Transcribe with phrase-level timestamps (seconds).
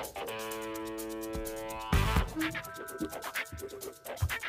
[0.00, 0.28] Thank
[4.42, 4.47] you.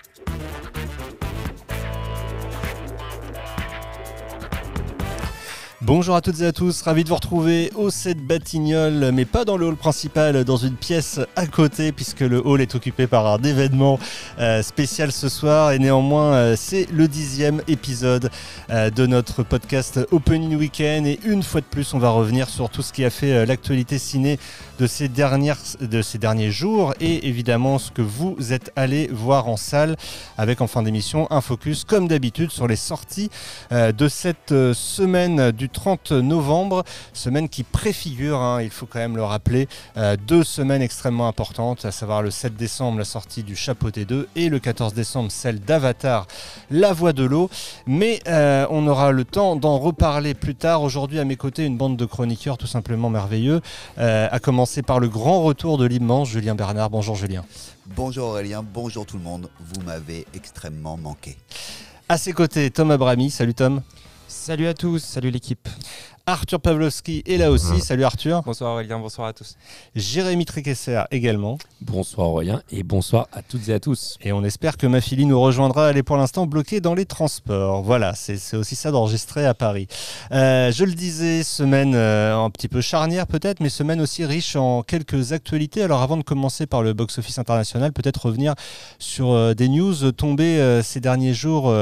[5.89, 9.43] Bonjour à toutes et à tous, ravi de vous retrouver au 7 Batignolles, mais pas
[9.43, 13.25] dans le hall principal, dans une pièce à côté, puisque le hall est occupé par
[13.25, 13.97] un événement
[14.37, 15.71] euh, spécial ce soir.
[15.71, 18.29] Et néanmoins, euh, c'est le dixième épisode
[18.69, 21.07] euh, de notre podcast Opening Weekend.
[21.07, 23.97] Et une fois de plus, on va revenir sur tout ce qui a fait l'actualité
[23.97, 24.37] ciné
[24.77, 29.57] de ces, de ces derniers jours et évidemment ce que vous êtes allé voir en
[29.57, 29.97] salle
[30.37, 33.29] avec en fin d'émission un focus comme d'habitude sur les sorties
[33.71, 35.78] de cette semaine du 30
[36.11, 36.83] novembre,
[37.13, 41.85] semaine qui préfigure, hein, il faut quand même le rappeler, euh, deux semaines extrêmement importantes,
[41.85, 45.59] à savoir le 7 décembre la sortie du Chapeauté 2 et le 14 décembre celle
[45.59, 46.27] d'Avatar,
[46.71, 47.49] La Voix de l'eau.
[47.87, 50.81] Mais euh, on aura le temps d'en reparler plus tard.
[50.81, 53.61] Aujourd'hui à mes côtés une bande de chroniqueurs tout simplement merveilleux,
[53.97, 56.89] euh, à commencer par le grand retour de l'immense Julien Bernard.
[56.89, 57.43] Bonjour Julien.
[57.95, 59.49] Bonjour Aurélien, bonjour tout le monde.
[59.59, 61.37] Vous m'avez extrêmement manqué.
[62.07, 63.29] À ses côtés, Tom Abrami.
[63.29, 63.81] Salut Tom.
[64.49, 65.69] Salut à tous, salut l'équipe.
[66.25, 67.79] Arthur Pavlovski est là aussi.
[67.81, 68.43] Salut Arthur.
[68.43, 69.55] Bonsoir Aurélien, bonsoir à tous.
[69.95, 71.57] Jérémy Tricesser également.
[71.81, 74.17] Bonsoir Aurélien et bonsoir à toutes et à tous.
[74.21, 75.89] Et on espère que ma fille nous rejoindra.
[75.89, 77.81] Elle est pour l'instant bloquée dans les transports.
[77.83, 79.87] Voilà, c'est aussi ça d'enregistrer à Paris.
[80.31, 84.55] Euh, je le disais, semaine euh, un petit peu charnière peut-être, mais semaine aussi riche
[84.55, 85.81] en quelques actualités.
[85.83, 88.53] Alors avant de commencer par le box-office international, peut-être revenir
[88.99, 91.73] sur euh, des news tombées ces derniers jours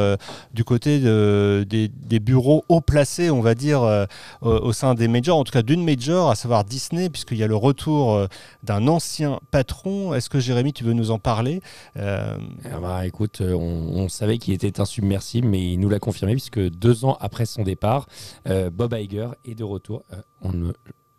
[0.54, 4.08] du côté des, des, bureaux haut placés, on va dire
[4.42, 7.48] au sein des majors, en tout cas d'une major, à savoir Disney, puisqu'il y a
[7.48, 8.28] le retour euh,
[8.64, 10.14] d'un ancien patron.
[10.14, 11.62] Est-ce que Jérémy, tu veux nous en parler?
[11.98, 16.34] Euh, ah bah, Écoute, euh, on, savait qu'il était insubmersible, mais il nous l'a confirmé,
[16.34, 18.08] puisque deux ans après son départ,
[18.46, 20.04] Bob Iger est de retour.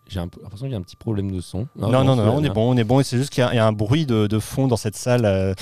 [0.09, 1.69] J'ai l'impression qu'il y a un petit problème de son.
[1.77, 3.03] Non, non, non, on est bon, on est bon.
[3.03, 5.53] C'est juste qu'il y, a un bruit de, fond dans cette salle euh,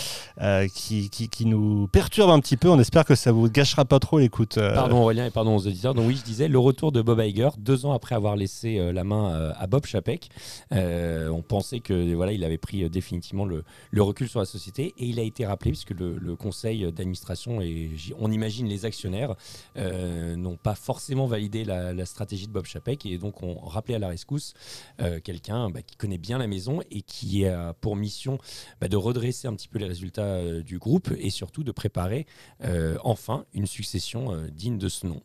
[0.40, 2.68] euh, qui, qui, nous perturbe un petit peu.
[2.68, 4.58] On espère que ça vous gâchera pas trop l'écoute.
[4.58, 4.72] Euh.
[4.74, 5.94] Pardon Aurélien et pardon aux auditeurs.
[5.94, 9.02] Donc oui, je disais le retour de Bob Iger deux ans après avoir laissé la
[9.02, 10.28] main à Bob Chapek.
[10.70, 15.06] on pensait que voilà, il avait pris définitivement le, le, recul sur la société et
[15.06, 17.90] il a été rappelé puisque le, le conseil d'administration et
[18.20, 19.34] on imagine les actionnaires
[19.76, 23.98] n'ont pas forcément validé la, la, stratégie de Bob Chapek et donc on rappelait à
[23.98, 24.35] la rescousse
[25.00, 28.38] euh, quelqu'un bah, qui connaît bien la maison et qui a pour mission
[28.80, 32.26] bah, de redresser un petit peu les résultats euh, du groupe et surtout de préparer
[32.64, 35.22] euh, enfin une succession digne de ce nom.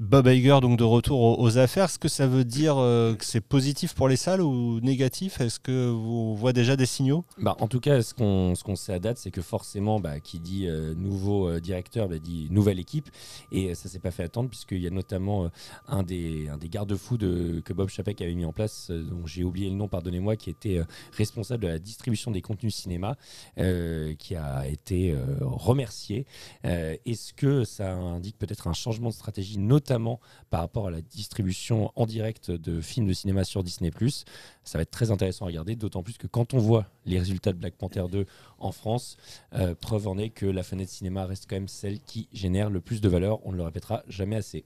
[0.00, 1.84] Bob Iger donc de retour aux, affaires.
[1.84, 5.42] Est-ce que ça veut dire euh, que c'est positif pour les salles ou négatif?
[5.42, 7.26] Est-ce que vous voyez déjà des signaux?
[7.36, 10.66] Bah, En tout cas, ce qu'on sait à date, c'est que forcément, bah, qui dit
[10.66, 13.10] euh, nouveau euh, directeur, bah, dit nouvelle équipe.
[13.52, 15.50] Et ça s'est pas fait attendre, puisqu'il y a notamment
[15.86, 19.44] un des, un des garde-fous de, que Bob Chapek avait mis en place, dont j'ai
[19.44, 20.80] oublié le nom, pardonnez-moi, qui était
[21.12, 23.16] responsable de la distribution des contenus cinéma,
[23.56, 26.24] qui a été remercié.
[26.64, 30.20] Est-ce que ça indique peut-être un changement de stratégie, notamment notamment
[30.50, 33.90] par rapport à la distribution en direct de films de cinéma sur Disney⁇
[34.62, 37.52] ça va être très intéressant à regarder, d'autant plus que quand on voit les résultats
[37.52, 38.24] de Black Panther 2
[38.58, 39.16] en France,
[39.54, 42.80] euh, preuve en est que la fenêtre cinéma reste quand même celle qui génère le
[42.80, 44.64] plus de valeur, on ne le répétera jamais assez.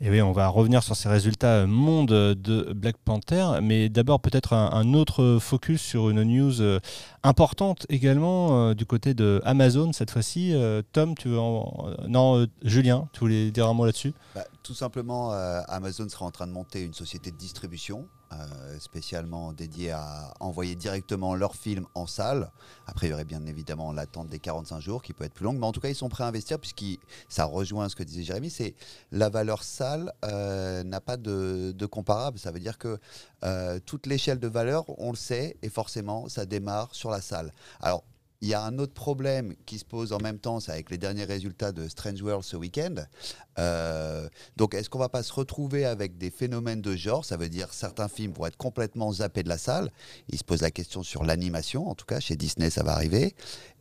[0.00, 4.20] Et oui, on va revenir sur ces résultats euh, monde de Black Panther, mais d'abord
[4.20, 6.80] peut-être un, autre focus sur une news euh,
[7.22, 10.54] importante également euh, du côté de Amazon cette fois-ci.
[10.92, 11.86] Tom, tu veux en...
[12.08, 14.12] non, Julien, tu voulais dire un mot là-dessus?
[14.34, 15.30] Bah, Tout simplement,
[15.68, 20.74] Amazon sera en train de monter une société de distribution euh, spécialement dédié à envoyer
[20.74, 22.50] directement leurs films en salle.
[22.88, 25.58] Après, il y aurait bien évidemment l'attente des 45 jours qui peut être plus longue,
[25.58, 26.82] mais en tout cas, ils sont prêts à investir puisque
[27.28, 28.74] ça rejoint ce que disait Jérémy, c'est
[29.12, 32.40] la valeur salle euh, n'a pas de, comparable.
[32.40, 32.98] Ça veut dire que
[33.44, 37.52] euh, toute l'échelle de valeur, on le sait, et forcément, ça démarre sur la salle.
[37.80, 38.02] Alors,
[38.40, 40.98] il y a un autre problème qui se pose en même temps, c'est avec les
[40.98, 42.94] derniers résultats de Strange World ce week-end.
[43.58, 47.24] Euh, donc, est-ce qu'on va pas se retrouver avec des phénomènes de genre?
[47.24, 49.90] Ça veut dire certains films vont être complètement zappés de la salle.
[50.28, 53.34] Il se pose la question sur l'animation, en tout cas chez Disney, ça va arriver.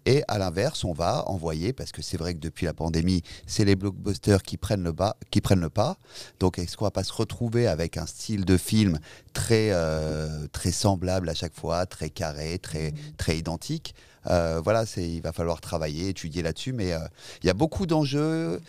[0.05, 3.65] Et à l'inverse, on va envoyer, parce que c'est vrai que depuis la pandémie, c'est
[3.65, 5.97] les blockbusters qui prennent le, pas.
[6.39, 8.99] Donc est-ce qu'on va pas se retrouver avec un style de film
[9.33, 13.95] très, euh, très semblable à chaque fois, très carré, très, très identique?
[14.27, 16.99] Euh, Voilà, il va falloir travailler, étudier là-dessus, mais euh,
[17.43, 18.61] il y a beaucoup d'enjeux.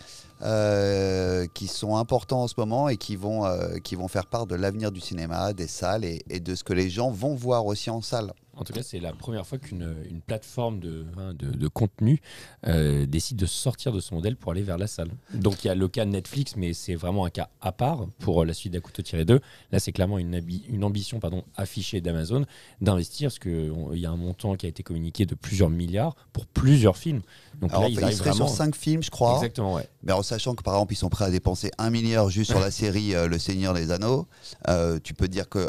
[1.55, 3.45] qui sont importants en ce moment et qui vont,
[3.83, 6.91] qui vont faire part de l'avenir du cinéma, des salles et, de ce que les
[6.91, 8.33] gens vont voir aussi en salle.
[8.57, 12.21] En tout cas, c'est la première fois qu'une une plateforme de, hein, de, de contenu
[12.67, 15.11] euh, décide de sortir de son modèle pour aller vers la salle.
[15.35, 18.07] Donc il y a le cas de Netflix, mais c'est vraiment un cas à part
[18.19, 19.41] pour la suite d'À couteau tiré 2.
[19.73, 20.35] Là, c'est clairement une,
[20.83, 22.47] ambition pardon, affichée d'Amazon
[22.81, 26.47] d'investir, parce qu'il y a un montant qui a été communiqué de plusieurs milliards pour
[26.47, 27.23] plusieurs films.
[27.61, 28.49] Donc Alors, là, ils il arrivent serait vraiment...
[28.49, 29.35] sur 5 films, je crois.
[29.35, 29.89] Exactement, ouais.
[30.03, 32.61] Mais en sachant que par exemple, ils sont prêts à dépenser un milliard juste sur
[32.61, 34.27] la série euh, Le Seigneur des Anneaux,
[34.69, 35.69] euh, tu peux dire que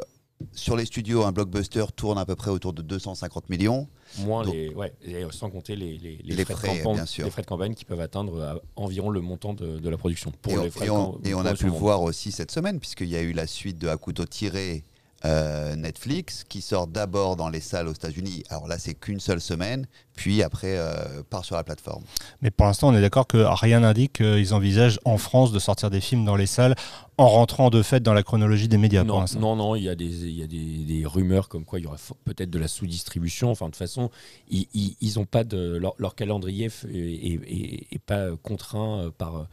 [0.54, 3.88] sur les studios, un blockbuster tourne à peu près autour de 250 millions.
[4.20, 7.06] Moins Donc- les, ouais, et sans compter les, les, Les frais, frais, de campagne, bien
[7.06, 7.26] sûr.
[7.26, 10.32] les frais de campagne qui peuvent atteindre à environ le montant de, de la production.
[10.42, 12.32] Pour et on, les frais et de on- et on a pu le voir aussi
[12.32, 14.84] cette semaine, puisqu'il y a eu la suite de couteau tiré
[15.26, 18.44] euh, Netflix, qui sort d'abord dans les salles aux États-Unis.
[18.50, 22.04] Alors là, c'est qu'une seule semaine, puis après, euh, part sur la plateforme.
[22.42, 25.90] Mais pour l'instant, on est d'accord que rien n'indique qu'ils envisagent en France de sortir
[25.90, 26.76] des films dans les salles
[27.18, 29.40] en rentrant de fait dans la chronologie des médias pour Non, l'instant.
[29.40, 31.84] non, non, il y a des, il y a des, des rumeurs comme quoi il
[31.84, 33.50] y aurait fo- peut-être de la sous-distribution.
[33.50, 34.12] Enfin, de toute façon,
[34.50, 39.00] ils, ils, ils ont pas de leur, leur calendrier est, est- est- est pas contraint
[39.00, 39.48] euh, par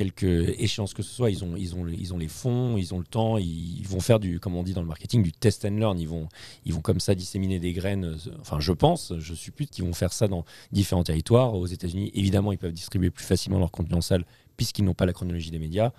[0.00, 1.30] quelque échéance que ce soit.
[1.30, 3.36] Ils ont, ils ont, ils ont les fonds, ils ont le temps.
[3.36, 5.98] Ils, vont faire du, comme on dit dans le marketing, du test and learn.
[6.00, 6.26] Ils vont,
[6.64, 8.04] ils vont comme ça disséminer des graines.
[8.06, 11.54] euh, Enfin, je pense, je suppute qu'ils vont faire ça dans différents territoires.
[11.54, 14.24] Aux États-Unis, évidemment, ils peuvent distribuer plus facilement leur contenu en salle
[14.56, 15.90] puisqu'ils n'ont pas la chronologie des médias.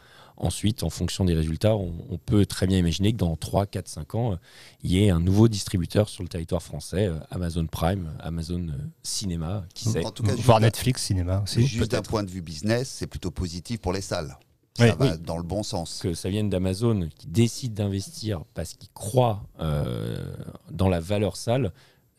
[0.43, 3.87] Ensuite, en fonction des résultats, on, on peut très bien imaginer que dans 3, 4,
[3.87, 4.35] 5 ans, euh,
[4.81, 8.77] il y ait un nouveau distributeur sur le territoire français, euh, Amazon Prime, Amazon euh,
[9.03, 10.03] Cinéma, qui sait.
[10.03, 11.65] En tout cas, Voir juste- Netflix, cinéma aussi.
[11.67, 14.35] Juste d'un point de vue business, c'est plutôt positif pour les salles.
[14.77, 15.19] Ça Oui, va oui.
[15.23, 15.99] dans le bon sens.
[16.01, 20.25] que ça vienne d'Amazon qui décide d'investir parce qu'il croit euh,
[20.71, 21.71] dans la valeur salle,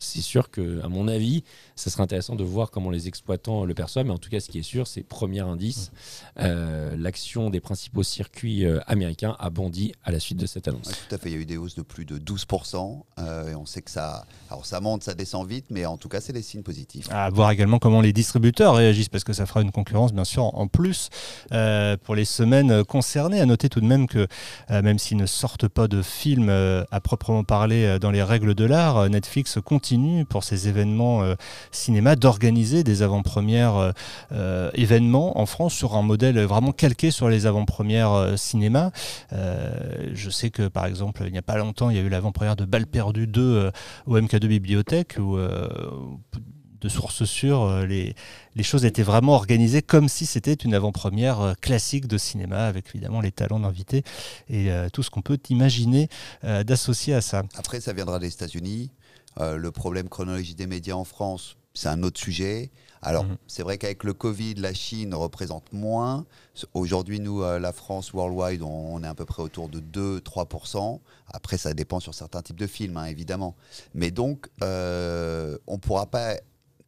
[0.03, 1.43] c'est sûr que, à mon avis,
[1.75, 4.05] ça serait intéressant de voir comment les exploitants le perçoivent.
[4.05, 5.91] Mais en tout cas, ce qui est sûr, c'est premier indice,
[6.39, 10.87] euh, l'action des principaux circuits euh, américains a bondi à la suite de cette annonce.
[10.87, 13.03] Ouais, tout à fait, il y a eu des hausses de plus de 12%.
[13.19, 16.09] euh, et on sait que ça, alors ça monte, ça descend vite, mais en tout
[16.09, 17.07] cas, c'est des signes positifs.
[17.09, 20.43] À voir également comment les distributeurs réagissent, parce que ça fera une concurrence, bien sûr,
[20.55, 21.09] en plus
[21.51, 23.41] euh, pour les semaines concernées.
[23.41, 24.27] À noter tout de même que,
[24.71, 28.55] euh, même s'ils ne sortent pas de films euh, à proprement parler dans les règles
[28.55, 29.92] de l'art, Netflix continue
[30.27, 31.35] pour ses événements euh,
[31.71, 33.91] cinéma d'organiser des avant-premières euh,
[34.31, 38.91] euh, événements en France sur un modèle vraiment calqué sur les avant-premières cinéma.
[39.31, 42.55] Je sais que, par exemple, il n'y a pas longtemps, il y a eu l'avant-première
[42.55, 43.71] de Balle perdue 2 euh,
[44.05, 48.13] au MK2 Bibliothèque, où de sources sûres, les,
[48.61, 53.31] choses étaient vraiment organisées comme si c'était une avant-première classique de cinéma, avec évidemment les
[53.31, 54.03] talents d'invités
[54.49, 56.09] et tout ce qu'on peut imaginer
[56.43, 57.43] d'associer à ça.
[57.55, 58.91] Après, ça viendra des États-Unis.
[59.39, 62.71] Euh, le problème chronologie des médias en France, c'est un autre sujet.
[63.01, 63.37] Alors, Mhm.
[63.47, 66.25] c'est vrai qu'avec le Covid, la Chine représente moins.
[66.73, 71.01] Aujourd'hui, nous, euh, la France, worldwide, on, on est à peu près autour de 2-3%.
[71.33, 73.55] Après, ça dépend sur certains types de films, hein, évidemment.
[73.93, 76.35] Mais donc, euh, on ne pourra pas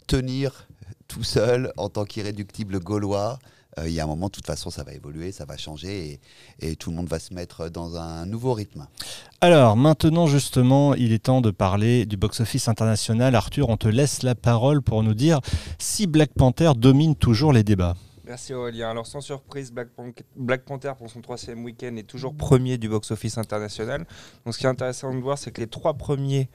[0.08, 0.68] tenir
[1.08, 3.40] tout seul en tant qu'irréductible gaulois.
[3.80, 6.20] Euh, Il y a un moment, de toute façon, ça va évoluer, ça va changer
[6.62, 8.88] et, et tout le monde va se mettre dans un nouveau rythme.
[9.42, 13.36] Alors maintenant justement, il est temps de parler du box-office international.
[13.36, 15.40] Arthur, on te laisse la parole pour nous dire
[15.78, 17.96] si Black Panther domine toujours les débats.
[18.28, 18.90] Merci Aurélien.
[18.90, 22.90] Alors sans surprise, Black, Pan- Black Panther pour son troisième week-end est toujours premier du
[22.90, 24.08] box-office international.
[24.46, 26.50] Donc ce qui est intéressant de voir, c'est que les trois premiers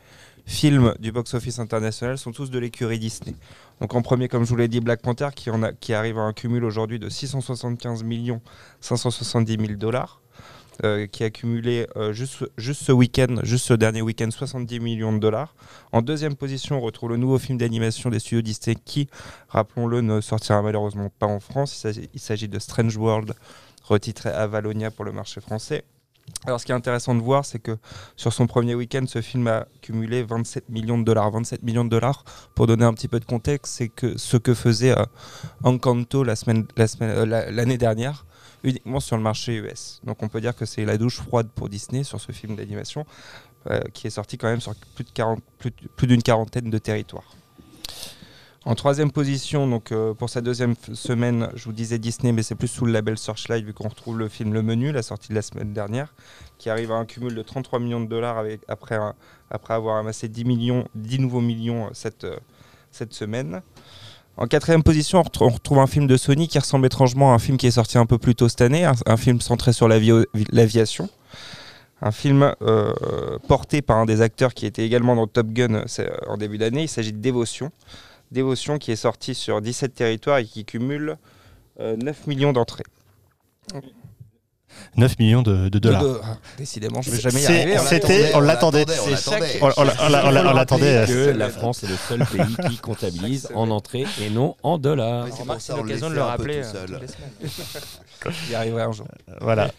[0.47, 3.35] films du box-office international sont tous de l'écurie Disney.
[3.81, 6.65] Donc en premier, comme je vous l'ai dit, Black Panther qui, arrive à un cumul
[6.65, 8.41] aujourd'hui de 675 millions
[8.81, 10.21] 570 000 dollars.
[10.85, 15.13] euh, qui a accumulé euh, juste, juste ce week-end, juste ce dernier week-end, 70 millions
[15.13, 15.55] de dollars.
[15.93, 19.09] En deuxième position, on retrouve le nouveau film d'animation des studios Disney qui,
[19.49, 21.87] rappelons-le, ne sortira malheureusement pas en France.
[22.15, 23.35] Il s'agit de Strange World,
[23.83, 25.85] retitré Avalonia pour le marché français.
[26.47, 27.77] Alors, ce qui est intéressant de voir, c'est que
[28.17, 31.31] sur son premier week-end, ce film a cumulé 27 millions de dollars.
[31.31, 34.55] 27 millions de dollars, pour donner un petit peu de contexte, c'est que ce que
[34.55, 35.05] faisait euh,
[35.65, 38.25] Encanto euh, la- l'année dernière,
[38.65, 40.01] uniquement sur le marché US.
[40.05, 43.05] Donc, on peut dire que c'est la douche froide pour Disney sur ce film d'animation,
[43.71, 46.71] euh, qui est sorti quand même sur plus de 40 plus de- plus d'une quarantaine
[46.71, 47.35] de territoires.
[48.67, 52.55] En troisième position, donc euh, pour sa deuxième semaine, je vous disais Disney, mais c'est
[52.55, 55.35] plus sous le label Searchlight vu qu'on retrouve le film Le Menu, la sortie de
[55.35, 56.13] la semaine dernière,
[56.59, 58.99] qui arrive à un cumul de 33 millions de dollars après,
[59.71, 62.37] avoir amassé 10, millions, 10 nouveaux millions euh, cette, euh,
[62.91, 63.63] cette semaine.
[64.37, 67.57] En quatrième position, on retrouve, un film de Sony qui ressemble étrangement à un film
[67.57, 71.09] qui est sorti un peu plus tôt cette année, un, film centré sur l'avi- l'aviation.
[72.01, 72.55] Un film
[73.49, 75.85] porté par un des acteurs qui était également dans Top Gun
[76.27, 76.85] en début d'année.
[76.85, 77.71] Il s'agit de Dévotion.
[78.31, 81.17] Dévotion qui est sorti sur 17 territoires et qui cumule
[81.81, 82.85] euh, 9 millions d'entrées.
[84.97, 86.03] 9 millions de, de dollars.
[86.03, 87.79] De- ah, Décidément, je vais jamais y arriver.
[87.79, 88.87] c'était- on l'attendait.
[89.61, 91.05] on l'attendait.
[91.07, 93.73] que euh, la France est le seul pays qui comptabilise en semaine.
[93.73, 95.27] entrée et non en dollars.
[95.59, 98.31] C'est l'occasion de le rappeler tout euh.
[98.49, 99.07] J'y arriverai un jour.
[99.41, 99.71] Voilà.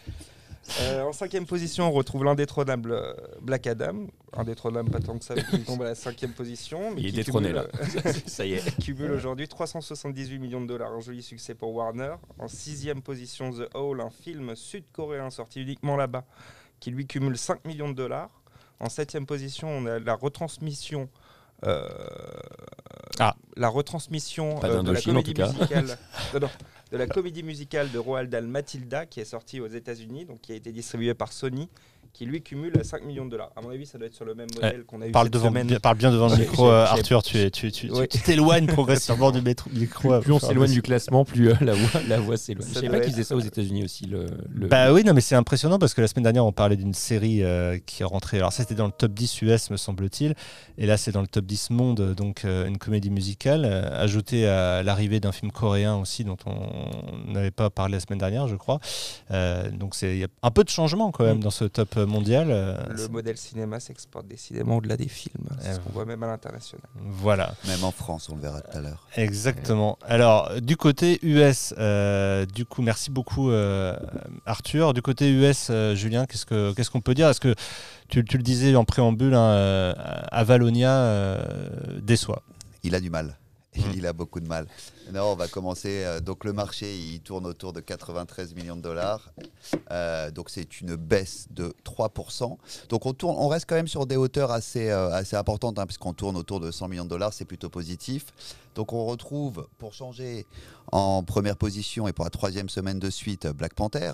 [0.80, 4.06] Euh, en cinquième position, on retrouve l'indétrônable euh, Black Adam.
[4.32, 6.92] Indétrônable, pas tant que ça, qui tombe à la cinquième position.
[6.94, 7.66] Mais Il est détrôné, cumule,
[8.04, 8.12] là.
[8.26, 8.66] Ça y est.
[8.66, 12.14] euh, cumule aujourd'hui 378 millions de dollars, un joli succès pour Warner.
[12.38, 16.24] En sixième position, The Hole, un film sud-coréen sorti uniquement là-bas,
[16.80, 18.30] qui lui cumule 5 millions de dollars.
[18.80, 21.08] En septième position, on a la retransmission.
[21.66, 21.86] euh,
[23.18, 23.36] Ah.
[23.56, 25.98] La retransmission euh, de la comédie musicale.
[26.34, 26.50] non, non,
[26.92, 30.52] de la comédie musicale de Roald Dahl Matilda qui est sortie aux États-Unis, donc qui
[30.52, 31.70] a été distribuée par Sony,
[32.12, 33.50] qui lui cumule 5 millions de dollars.
[33.56, 35.32] À mon avis, ça doit être sur le même modèle qu'on a eu Parle, cette
[35.32, 35.66] devant, semaine.
[35.66, 37.22] bien, parle bien devant le micro, euh, Arthur.
[37.22, 37.70] Tu es- tu-
[38.24, 40.20] t'éloignes progressivement du métro- micro.
[40.20, 42.68] Plus on s'éloigne du classement, plus euh, la voix, la voix s'éloigne.
[42.68, 44.04] Je savais doit pas qu'ils faisaient ça aux États-Unis aussi.
[44.06, 46.76] Le, le- Bah oui, non, mais c'est impressionnant parce que la semaine dernière, on parlait
[46.76, 48.36] d'une série euh, qui est rentrée.
[48.38, 50.34] Alors, ça, c'était dans le top 10 US, me semble-t-il.
[50.76, 54.46] Et là, c'est dans le top 10 monde, donc euh, une comédie musicale, euh, ajoutée
[54.46, 58.56] à l'arrivée d'un film coréen aussi, dont on n'avait pas parlé la semaine dernière, je
[58.56, 58.80] crois.
[59.30, 61.42] Euh, donc, c'est- il y a un peu de changement quand même Mm.
[61.44, 62.48] dans ce top mondial.
[62.50, 65.44] euh, Le c'est- modèle cinéma s'exporte décidément au-delà des films.
[65.60, 66.86] C'est Euh, ce qu'on voit même à l'international.
[66.96, 67.54] Voilà.
[67.66, 69.06] Même en France, on le verra tout à l'heure.
[69.16, 69.98] Exactement.
[70.06, 73.96] Alors, du côté US, euh, du coup, merci beaucoup euh,
[74.46, 74.94] Arthur.
[74.94, 77.28] Du côté US, euh, Julien, qu'est-ce que qu'est-ce qu'on peut dire?
[77.28, 77.54] Est-ce que
[78.08, 79.94] tu, tu le disais en préambule, hein, euh,
[80.30, 81.44] Avalonia euh,
[82.00, 82.42] déçoit?
[82.84, 83.36] Il a du mal.
[83.76, 83.80] Mm.
[83.94, 84.66] Il a beaucoup de mal.
[85.12, 86.04] Non, on va commencer.
[86.04, 89.32] euh, donc le marché, il tourne autour de 93 millions de dollars.
[89.90, 92.56] Euh, donc c'est une baisse de 3%.
[92.88, 95.86] Donc on, tourne, on reste quand même sur des hauteurs assez, euh, assez importantes, hein,
[95.86, 98.26] puisqu'on tourne autour de 100 millions de dollars, c'est plutôt positif.
[98.74, 100.46] Donc on retrouve, pour changer,
[100.90, 104.12] en première position et pour la troisième semaine de suite, Black Panther.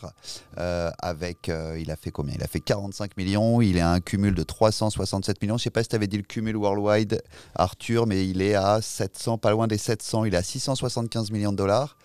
[0.59, 2.35] euh, avec, euh, il a fait combien?
[2.35, 3.61] Il a fait 45 millions.
[3.61, 5.59] Il a un cumul de 367 millions.
[5.59, 7.23] Je sais pas si tu avais dit le cumul worldwide,
[7.55, 10.25] Arthur, mais il est à 700, pas loin des 700.
[10.25, 11.97] Il est à 675 millions de dollars.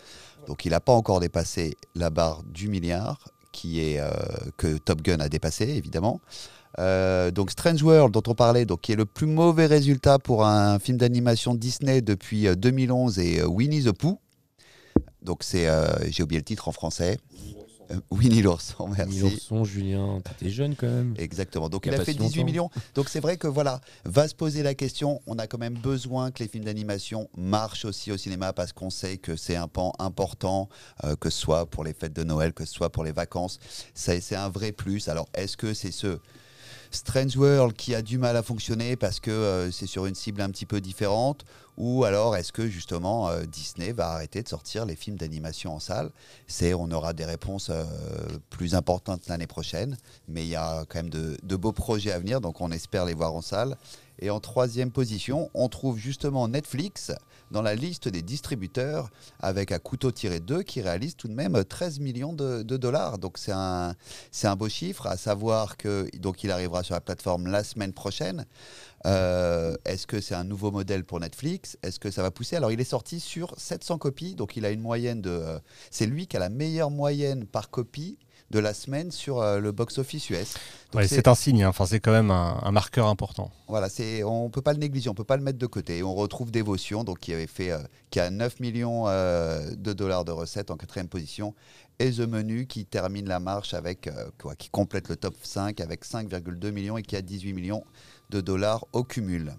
[0.48, 3.20] Donc il n'a pas encore dépassé la barre du milliard
[3.54, 4.12] qui est, euh,
[4.58, 6.20] que Top Gun a dépassé, évidemment.
[6.80, 10.46] Euh, donc Strange World, dont on parlait, donc, qui est le plus mauvais résultat pour
[10.46, 14.20] un film d'animation Disney depuis euh, 2011, et euh, Winnie the Pooh.
[15.22, 17.18] Donc c'est, euh, j'ai oublié le titre en français.
[17.92, 19.20] Euh, Winnie l'ourson, merci.
[19.26, 21.14] Ils sont, Julien, t'étais jeune quand même.
[21.18, 21.70] Exactement.
[21.70, 22.46] Donc Il a fait si 18 longtemps.
[22.46, 22.70] millions.
[22.96, 25.22] Donc c'est vrai que voilà, va se poser la question.
[25.28, 28.90] On a quand même besoin que les films d'animation marchent aussi au cinéma parce qu'on
[28.90, 30.70] sait que c'est un pan important,
[31.04, 33.60] euh, que ce soit pour les fêtes de Noël, que ce soit pour les vacances.
[33.94, 35.10] C'est un vrai plus.
[35.10, 36.20] Alors est-ce que c'est ce
[36.96, 40.42] Strange World qui a du mal à fonctionner parce que euh, c'est sur une cible
[40.42, 41.46] un petit peu différente
[41.78, 45.80] ou alors est-ce que justement euh, Disney va arrêter de sortir les films d'animation en
[45.80, 46.12] salle?
[46.48, 47.84] C'est on aura des réponses euh,
[48.50, 49.98] plus importantes l'année prochaine,
[50.28, 53.06] mais il y a quand même de, de beaux projets à venir, donc on espère
[53.06, 53.76] les voir en salle.
[54.20, 57.12] Et en troisième position, on trouve justement Netflix
[57.54, 61.64] dans la liste des distributeurs avec un couteau tiré 2 qui réalise tout de même
[61.64, 63.20] 13 millions de, de dollars.
[63.20, 63.96] Donc c'est un,
[64.32, 67.94] c'est un beau chiffre, à savoir que donc il arrivera sur la plateforme la semaine
[67.94, 68.46] prochaine.
[69.06, 71.78] Euh, Est-ce que c'est un nouveau modèle pour Netflix?
[71.84, 72.56] Est-ce que ça va pousser?
[72.56, 75.30] Alors il est sorti sur 700 copies, donc il a une moyenne de...
[75.30, 75.60] euh,
[75.92, 78.18] c'est lui qui a la meilleure moyenne par copie
[78.54, 80.54] de la semaine sur euh, le box-office US.
[80.94, 81.70] Ouais, c'est- un signe, hein.
[81.70, 83.50] enfin, c'est quand même un, un marqueur important.
[83.68, 83.88] voilà,
[84.26, 85.98] on peut pas le négliger, on peut pas le mettre de côté.
[85.98, 87.80] Et on retrouve Dévotion, donc qui avait fait, euh,
[88.12, 91.56] qui a 9 millions euh, de dollars de recettes en quatrième position,
[91.98, 94.08] et The Menu qui termine la marche avec,
[94.40, 97.84] quoi, qui complète le top 5 avec 5,2 millions et qui a 18 millions
[98.30, 99.54] de dollars au cumul.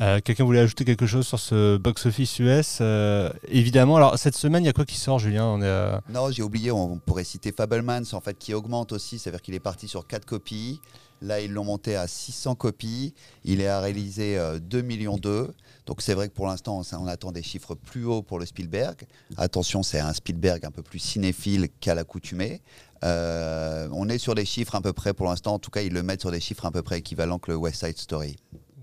[0.00, 3.96] Euh, Quelqu'un voulait ajouter quelque chose sur ce box-office US euh, Évidemment.
[3.96, 5.44] Alors, cette semaine, il y a quoi qui sort, Julien?
[5.46, 9.42] On euh, Non, j'ai oublié, on pourrait citer Fablemans, en fait, qui augmente aussi, c'est-à-dire
[9.42, 10.80] qu'il est parti sur 4 copies.
[11.22, 13.12] Là, ils l'ont monté à 600 copies.
[13.44, 15.52] Il est à réaliser euh, 2 millions d'eux.
[15.86, 18.46] Donc, c'est vrai que pour l'instant, ça- on attend des chiffres plus hauts pour le
[18.46, 19.02] Spielberg.
[19.36, 22.62] Attention, c'est un Spielberg un peu plus cinéphile qu'à l'accoutumée.
[23.02, 26.02] On est sur des chiffres à peu près, pour l'instant, en tout cas, ils le
[26.02, 28.36] mettent sur des chiffres à peu près équivalents que le West Side Story.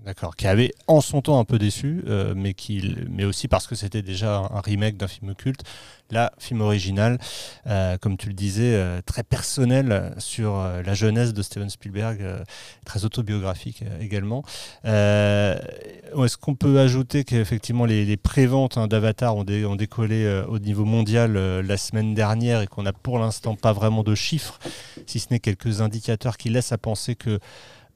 [0.08, 3.66] D'accord, qui avait en son temps un peu déçu, euh, mais, qui, mais aussi parce
[3.66, 5.64] que c'était déjà un remake d'un film culte.
[6.10, 7.18] Là, film original,
[7.66, 12.22] euh, comme tu le disais, euh, très personnel sur euh, la jeunesse de Steven Spielberg,
[12.22, 12.42] euh,
[12.86, 14.44] très autobiographique euh, également.
[14.82, 20.86] Est-ce qu'on peut ajouter qu'effectivement les, les préventes hein, d'Avatar ont, ont décollé au niveau
[20.86, 24.58] mondial la semaine dernière et qu'on n'a pour l'instant pas vraiment de chiffres,
[25.06, 27.38] si ce n'est quelques indicateurs qui laissent à penser que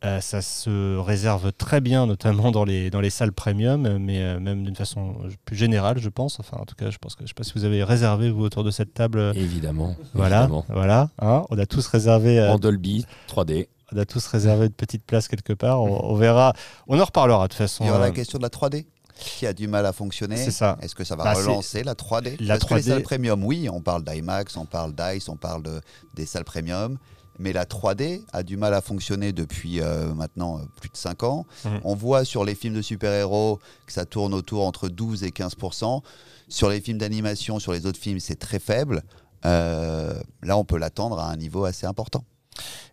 [0.04, 4.40] Euh, ça se réserve très bien, notamment dans les, dans les salles premium, mais euh,
[4.40, 6.40] même d'une façon plus générale, je pense.
[6.40, 8.42] Enfin, en tout cas, je pense que je sais pas si vous avez réservé vous
[8.44, 9.18] autour de cette table.
[9.20, 9.94] euh, Évidemment.
[10.14, 10.66] Voilà, évidemment.
[10.70, 11.10] voilà.
[11.20, 12.40] hein, on a tous réservé.
[12.40, 13.68] euh, En Dolby 3D.
[13.92, 15.80] on a tous réservé de petites places quelque part.
[15.82, 16.52] On, on verra.
[16.88, 17.84] On en reparlera de toute façon.
[17.84, 20.36] Il y aura euh, la question de la 3D qui a du mal à fonctionner.
[20.36, 20.78] C'est ça.
[20.82, 23.44] Est-ce que ça va Bah, relancer la 3D La Parce que les 3D salles premium,
[23.44, 25.80] oui, on parle d'IMAX, on parle d'ICE, on parle de,
[26.14, 26.98] des salles premium.
[27.42, 31.24] Mais la 3D a du mal à fonctionner depuis euh, maintenant euh, plus de 5
[31.24, 31.44] ans.
[31.64, 31.80] Mhm.
[31.82, 36.02] On voit sur les films de super-héros que ça tourne autour entre 12 et 15%
[36.48, 39.02] Sur les films d'animation, sur les autres films, c'est très faible.
[39.44, 42.24] Euh, là, on peut l'attendre à un niveau assez important.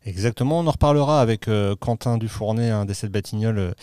[0.06, 3.76] Exactement, on en reparlera avec Quentin Dufournet, un des sept Batignolles,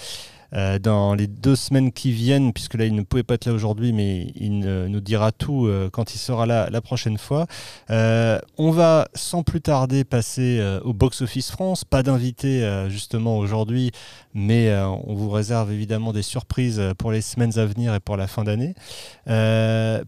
[0.53, 3.53] euh, dans les deux semaines qui viennent, puisque là il ne pouvait pas être là
[3.53, 7.47] aujourd'hui, mais il nous dira tout euh, quand il sera là la prochaine fois.
[7.91, 11.85] Euh, on va sans plus tarder passer au Box Office France.
[11.85, 13.91] Pas d'invité justement aujourd'hui,
[14.35, 18.27] mais on vous réserve évidemment des surprises pour les semaines à venir et pour la
[18.27, 18.75] fin d'année.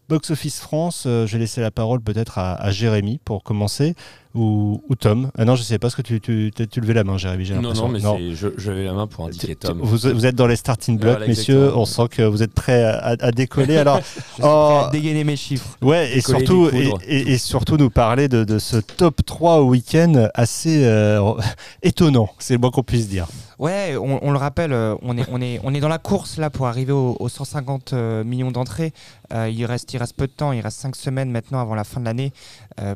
[0.08, 3.94] Box Office France, je vais laisser la parole peut-être à, à Jérémy pour commencer.
[4.34, 5.30] Ou, ou Tom.
[5.38, 7.46] Ah non, je sais pas ce que tu, tu, tu, tu levais la main, Jérémy.
[7.46, 9.80] j'ai Non, non, mais c'est- je, je levais la main pour indiquer Tom.
[9.82, 11.74] Vous, vous êtes dans les starting blocks, Voilà, messieurs.
[11.74, 13.76] On sent que vous êtes prêts à, à décoller.
[13.78, 14.00] Alors,
[14.38, 14.82] Je Oh.
[14.86, 15.76] à dégainer mes chiffres.
[15.82, 17.02] ouais, et surtout, et, découdre.
[17.08, 21.32] et- et surtout nous parler de, de ce top 3 au week-end assez euh,
[21.82, 23.26] étonnant, c'est le moins qu'on puisse dire.
[23.58, 26.48] Ouais, on, le rappelle, euh, on est, on, est, on est dans la course là
[26.48, 28.92] pour arriver aux, aux 150 euh, millions d'entrées.
[29.32, 31.82] Euh, il, reste, il reste peu de temps, il reste 5 semaines maintenant avant la
[31.82, 32.32] fin de l'année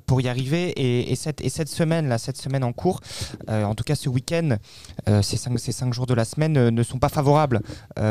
[0.07, 0.69] pour y arriver.
[0.71, 3.01] Et, et cette, et cette semaine, là, cette semaine en cours,
[3.49, 4.57] en tout cas ce week-end,
[5.23, 7.61] ces, 5, ces cinq jours de la semaine ne sont pas favorables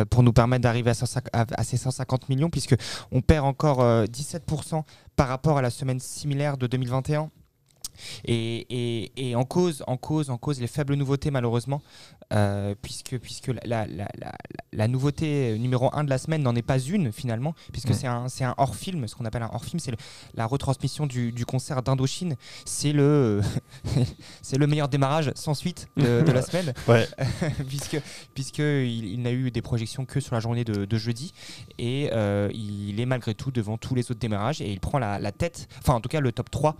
[0.10, 2.76] pour nous permettre d'arriver à, 150 à- à ces 150 millions, puisque
[3.14, 4.84] on perd encore euh, 17%
[5.16, 7.30] par rapport à la semaine similaire de 2021.
[8.26, 11.82] Et, et- et en cause, en cause, en cause, les faibles nouveautés malheureusement,
[12.34, 14.36] euh, puisque, puisque la, la- la- la-
[14.74, 18.26] la nouveauté numéro 1 de la semaine n'en est pas une finalement, puisque c'est un,
[18.42, 19.92] un hors-film, ce qu'on appelle un hors-film, c'est
[20.36, 23.42] la retransmission du, du concert d'Indochine, c'est le,
[24.42, 27.08] c'est le meilleur démarrage sans suite de, de la semaine, Ouais.
[27.68, 28.00] puisque,
[28.34, 31.34] puisque il, il n'a eu des projections que sur la journée de, de jeudi,
[31.78, 35.20] et euh, il est malgré tout devant tous les autres démarrages, et il prend la,
[35.20, 36.76] la tête, enfin en tout cas le top 3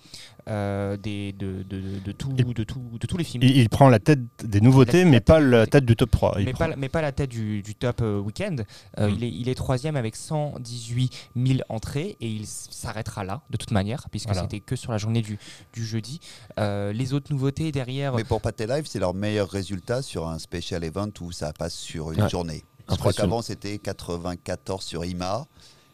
[0.48, 3.44] euh, des, de, de, de, tout, Il- de, tout, de tous les films.
[3.44, 6.36] Il, il prend la tête des nouveautés, La- mais pas la tête du top 3.
[6.40, 8.56] Il mais, pas, mais pas la tête du, du top euh, week-end.
[9.00, 9.14] Euh, Mm.
[9.16, 13.72] il, est, il est troisième avec 118 000 entrées et il s'arrêtera là de toute
[13.72, 14.42] manière puisque Voilà.
[14.44, 15.38] c'était que sur la journée du,
[15.74, 16.20] du jeudi.
[16.60, 20.40] Euh, les autres nouveautés derrière, Mais pour Pathé Live, c'est leur meilleur résultat sur un
[20.40, 22.30] special event où ça passe sur une Ouais.
[22.30, 22.64] journée.
[22.90, 25.46] Je crois qu'avant c'était 94 sur IMA.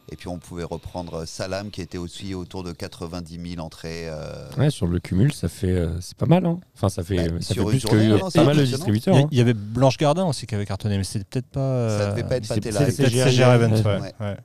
[0.09, 4.07] Et puis on pouvait reprendre Salam qui était aussi autour de 90 000 entrées.
[4.07, 6.45] euh, Ouais, sur le cumul, ça fait, euh, c'est pas mal.
[6.45, 8.63] Hein enfin, ça fait, Bah, ça fait plus journée, que non, c'est pas mal de
[8.63, 9.13] distributeurs.
[9.15, 9.29] Il y, a- hein.
[9.31, 11.59] il y avait Blanche Gardin aussi qui avait cartonné, mais c'était peut-être pas.
[11.59, 14.37] euh, Ça devait pas être peut-être CGR CGR Event, ouais, ouais.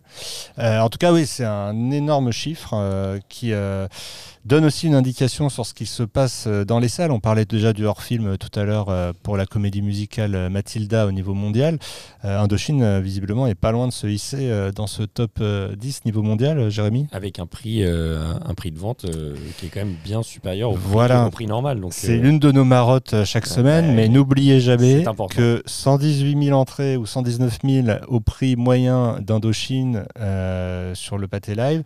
[0.58, 3.86] Euh, en tout cas, oui, c'est un énorme chiffre euh, qui euh,
[4.44, 7.12] donne aussi une indication sur ce qui se passe euh, dans les salles.
[7.12, 11.06] On parlait déjà du hors-film euh, tout à l'heure euh, pour la comédie musicale Mathilda
[11.06, 11.78] au niveau mondial.
[12.24, 16.70] Indochine, visiblement, est pas loin de se hisser dans ce top euh, 10 niveau mondial,
[16.70, 17.06] Jérémy.
[17.12, 20.70] Avec un prix, euh, un prix de vente euh, qui est quand même bien supérieur
[20.70, 21.26] au, prix- Voilà.
[21.26, 21.80] au prix normal.
[21.90, 26.44] C'est euh, l'une de nos marottes chaque ouais, semaine, ouais, mais n'oubliez jamais que 118
[26.46, 30.04] 000 entrées ou 119 000 au prix moyen d'Indochine
[30.94, 31.82] sur le pâté live,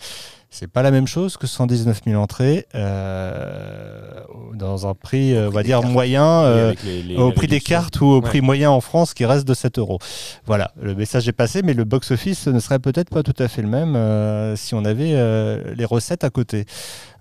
[0.51, 4.21] c'est pas la même chose que 119 000 entrées euh,
[4.55, 5.93] dans un prix, euh, on va dire, cartes.
[5.93, 6.25] moyen.
[6.27, 8.21] euh, avec les- les- au prix des cartes ou au Ouais.
[8.23, 9.99] prix moyen en France qui reste de 7 euros.
[10.47, 13.63] Voilà, le message est passé, mais le box-office ne serait peut-être pas tout à fait
[13.63, 16.65] le même euh, si on avait euh, les recettes à côté.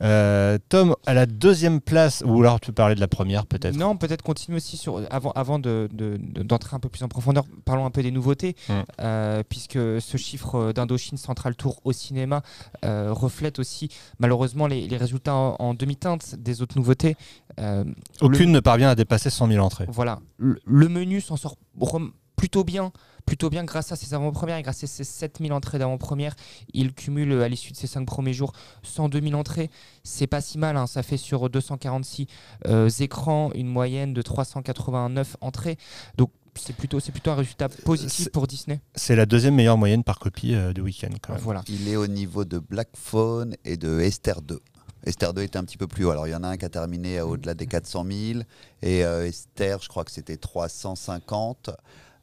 [0.02, 3.96] Euh, Tom, à la deuxième place, ou alors tu parlais de la première peut-être Non,
[3.98, 7.46] peut-être continuer aussi sur avant avant de- de- de- d'entrer un peu plus en profondeur.
[7.64, 8.56] Parlons un peu des nouveautés,
[9.02, 12.42] euh, puisque ce chiffre d'Indochine Central Tour au cinéma
[12.84, 17.16] euh, reflète aussi malheureusement les, les résultats en, en demi-teinte des autres nouveautés.
[17.60, 17.84] Euh,
[18.22, 19.86] Aucune ne parvient à dépasser 100 000 entrées.
[19.90, 21.56] voilà, le, le menu s'en sort
[22.36, 22.92] plutôt bien.
[23.26, 26.36] Plutôt bien grâce à ses avant-premières et grâce à ses 7000 entrées d'avant-première.
[26.74, 29.72] Il cumule euh, à l'issue de ses 5 premiers jours 102 000 entrées.
[30.04, 32.28] C'est pas si mal, hein, ça fait sur 246
[32.68, 35.78] euh, écrans une moyenne de 389 entrées.
[36.18, 38.80] Donc c'est plutôt, c'est plutôt un résultat positif pour Disney.
[38.96, 41.42] C'est la deuxième meilleure moyenne par copie euh, du week-end quand même.
[41.42, 41.64] Voilà.
[41.68, 44.60] Il est au niveau de Black Phone et de Esther 2.
[45.06, 46.10] Esther 2 était un petit peu plus haut.
[46.10, 48.40] Alors, il y en a un qui a terminé au-delà des 400 000.
[48.82, 51.70] Et euh, Esther, je crois que c'était 350.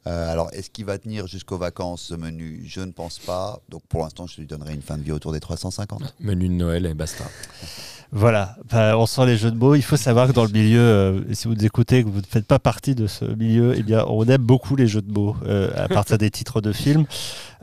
[0.05, 2.63] Euh, alors, est-ce qu'il va tenir jusqu'aux vacances ce menu?
[2.67, 3.59] Je ne pense pas.
[3.69, 6.15] Donc, pour l'instant, je lui donnerai une fin de vie autour des 350.
[6.19, 7.23] Menu de Noël et basta.
[8.15, 9.73] Voilà, Bah, on sent les jeux de mots.
[9.73, 12.25] Il faut savoir que dans le milieu, euh, si vous nous écoutez, que vous ne
[12.29, 15.35] faites pas partie de ce milieu, eh bien, on aime beaucoup les jeux de mots
[15.47, 17.05] euh, à partir des titres de films.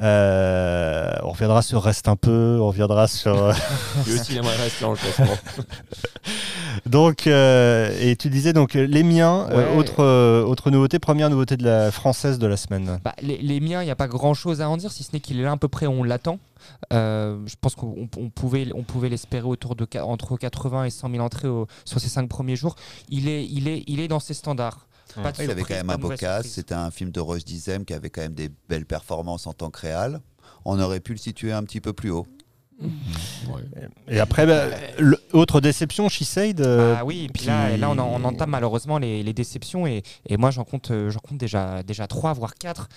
[0.03, 3.53] Euh, on reviendra sur Reste un peu, on reviendra sur.
[4.07, 5.37] Lui aussi, il aimerait rester dans le classement.
[6.87, 9.76] donc, euh, et tu disais donc les miens, euh, Ouais.
[9.79, 10.03] autre,
[10.44, 13.01] autre nouveauté, première nouveauté de la française de la semaine.
[13.05, 15.11] Bah, les, les miens, il n'y a pas grand chose à en dire, si ce
[15.12, 16.38] n'est qu'il est là à peu près, on l'attend.
[16.93, 21.11] Euh, je pense qu'on on pouvait, on pouvait l'espérer autour de entre 80 et 100
[21.11, 22.77] 000 entrées au- sur ces cinq premiers jours.
[23.09, 24.87] Il est, il est, il est dans ses standards.
[25.23, 26.09] Pas de il avait quand même un beau.
[26.47, 29.71] C'était un film de Roche Dizem qui avait quand même des belles performances en tant
[29.71, 30.21] que réal.
[30.64, 32.27] On aurait pu le situer un petit peu plus haut.
[32.81, 33.88] Ouais.
[34.09, 34.64] Et après, bah,
[35.33, 36.64] autre déception, Shiseido.
[36.64, 39.87] euh, Ah oui, et puis là, là on, en- on entame malheureusement les, les déceptions
[39.87, 42.88] et, et moi j'en compte, euh, j'en compte déjà, déjà 3 voire 4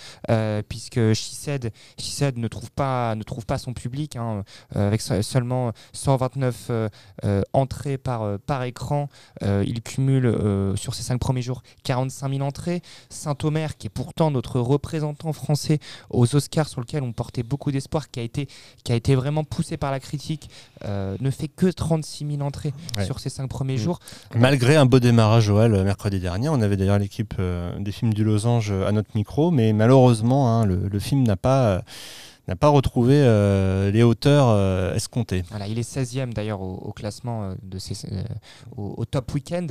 [0.70, 1.70] puisque Shiseido
[2.00, 4.44] Shiseido ne trouve pas, ne trouve pas son public hein,
[4.76, 6.90] euh, avec se- seulement 129 euh,
[7.26, 9.10] euh, entrées par, euh, par écran.
[9.44, 12.82] Euh, il cumule euh, sur ces 5 premiers jours 45 000 entrées.
[13.10, 18.10] Saint-Omer qui est pourtant notre représentant français aux Oscars sur lequel on portait beaucoup d'espoir
[18.10, 18.48] qui a été,
[18.84, 20.50] qui a été vraiment poussé par la critique
[20.86, 23.06] euh, ne fait que 36 000 entrées Ouais.
[23.06, 23.78] sur ces 5 premiers Mm.
[23.78, 24.00] jours.
[24.36, 28.14] Malgré un beau démarrage, Joël, euh, mercredi dernier, on avait d'ailleurs l'équipe euh, des films
[28.14, 31.84] du Losange à notre micro, mais malheureusement, hein, le, le film n'a pas,
[32.48, 35.44] n'a pas retrouvé euh, les hauteurs euh, escomptées.
[35.70, 37.78] Il est 16e d'ailleurs au, classement euh, de
[38.12, 38.24] euh,
[38.76, 39.68] au, top week-end.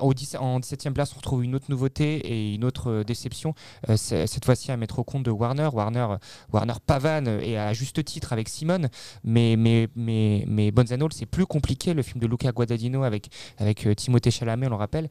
[0.00, 3.54] Au 10 en 17e place, on retrouve une autre nouveauté et une autre déception.
[3.96, 5.68] Cette fois-ci à mettre au compte de Warner.
[5.72, 6.16] Warner,
[6.52, 8.88] Warner pavane et à juste titre avec Simone,
[9.24, 10.72] mais, mais, mais,
[11.10, 11.94] c'est plus compliqué.
[11.94, 15.08] Le film de Luca Guadagnino avec, avec Timothée Chalamet, on le rappelle,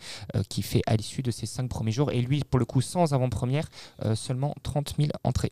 [0.50, 2.12] qui fait à l'issue de ces 5 premiers jours.
[2.12, 3.68] Et lui, pour le coup, sans avant-première,
[4.16, 5.52] seulement 30 000 entrées.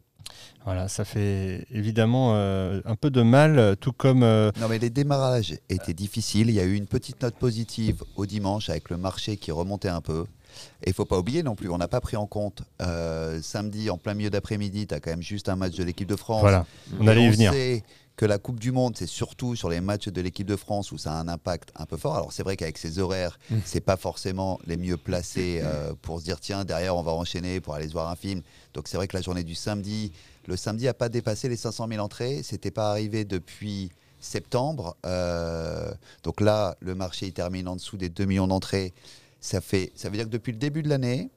[0.66, 4.80] Voilà, ça fait évidemment euh, un peu de mal, euh, tout comme euh, Non, mais
[4.80, 6.50] les démarrages étaient difficiles.
[6.50, 9.90] Il y a eu une petite note positive au dimanche avec le marché qui remontait
[9.90, 10.26] un peu.
[10.84, 13.90] Et il faut pas oublier non plus, on n'a pas pris en compte euh, samedi
[13.90, 16.42] en plein milieu d'après-midi, tu as quand même juste un match de l'équipe de France.
[16.42, 16.66] voilà,
[17.00, 17.54] on allait y venir.
[18.16, 20.98] Que la Coupe du Monde, c'est surtout sur les matchs de l'équipe de France où
[20.98, 22.16] ça a un impact un peu fort.
[22.16, 23.58] Alors c'est vrai qu'avec ses horaires, Mm.
[23.66, 27.60] c'est pas forcément les mieux placés euh, pour se dire tiens derrière on va enchaîner
[27.60, 28.42] pour aller se voir un film.
[28.74, 30.12] Donc c'est vrai que la journée du samedi,
[30.48, 32.42] le samedi a pas dépassé les 500 000 entrées.
[32.44, 34.96] C'était pas arrivé depuis septembre.
[35.06, 38.94] Euh, donc là, le marché il termine en dessous des 2 millions d'entrées.
[39.42, 41.30] Ça fait, ça veut dire que depuis le début de l'année,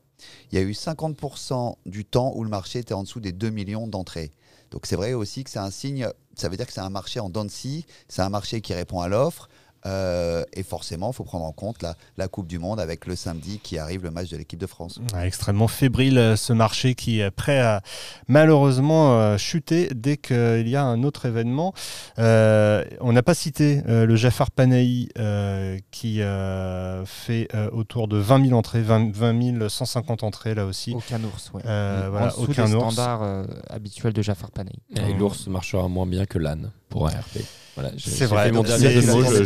[0.51, 3.51] il y a eu 50% du temps où le marché était en dessous des 2
[3.51, 4.33] millions d'entrées.
[4.71, 6.09] Donc c'est vrai aussi que c'est un signe,
[6.41, 8.75] ça veut dire que c'est un marché en dents de scie, c'est un marché qui
[8.75, 9.49] répond à l'offre.
[9.87, 13.17] Euh, et forcément, il faut prendre en compte la, la Coupe du Monde avec le
[13.17, 15.01] samedi qui arrive le match de l'équipe de France.
[15.15, 17.83] Ouais, extrêmement fébrile euh, ce marché qui est prêt à
[18.29, 21.73] malheureusement euh, chuter dès qu'il y a un autre événement.
[22.19, 28.09] Euh, on n'a pas cité euh, le Jafar Panahi euh, qui euh, fait euh, autour
[28.09, 30.95] de 20 000 entrées, 20, 20 150 entrées là aussi.
[30.95, 31.63] Aucun ours, ouais.
[31.67, 32.95] Euh, en voilà, dessous aucun ours.
[32.95, 34.79] standards euh, habituels de Jafar Panahi.
[34.97, 37.39] Et l'ours marchera moins bien que l'âne pour un RP.
[37.81, 39.43] Voilà, C'est vrai, c'est- je- je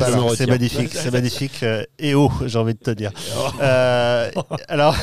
[0.50, 1.62] magnifique, c'est magnifique.
[1.62, 3.10] euh, et haut, j'ai envie de te dire.
[3.62, 4.30] Euh,
[4.68, 4.96] alors,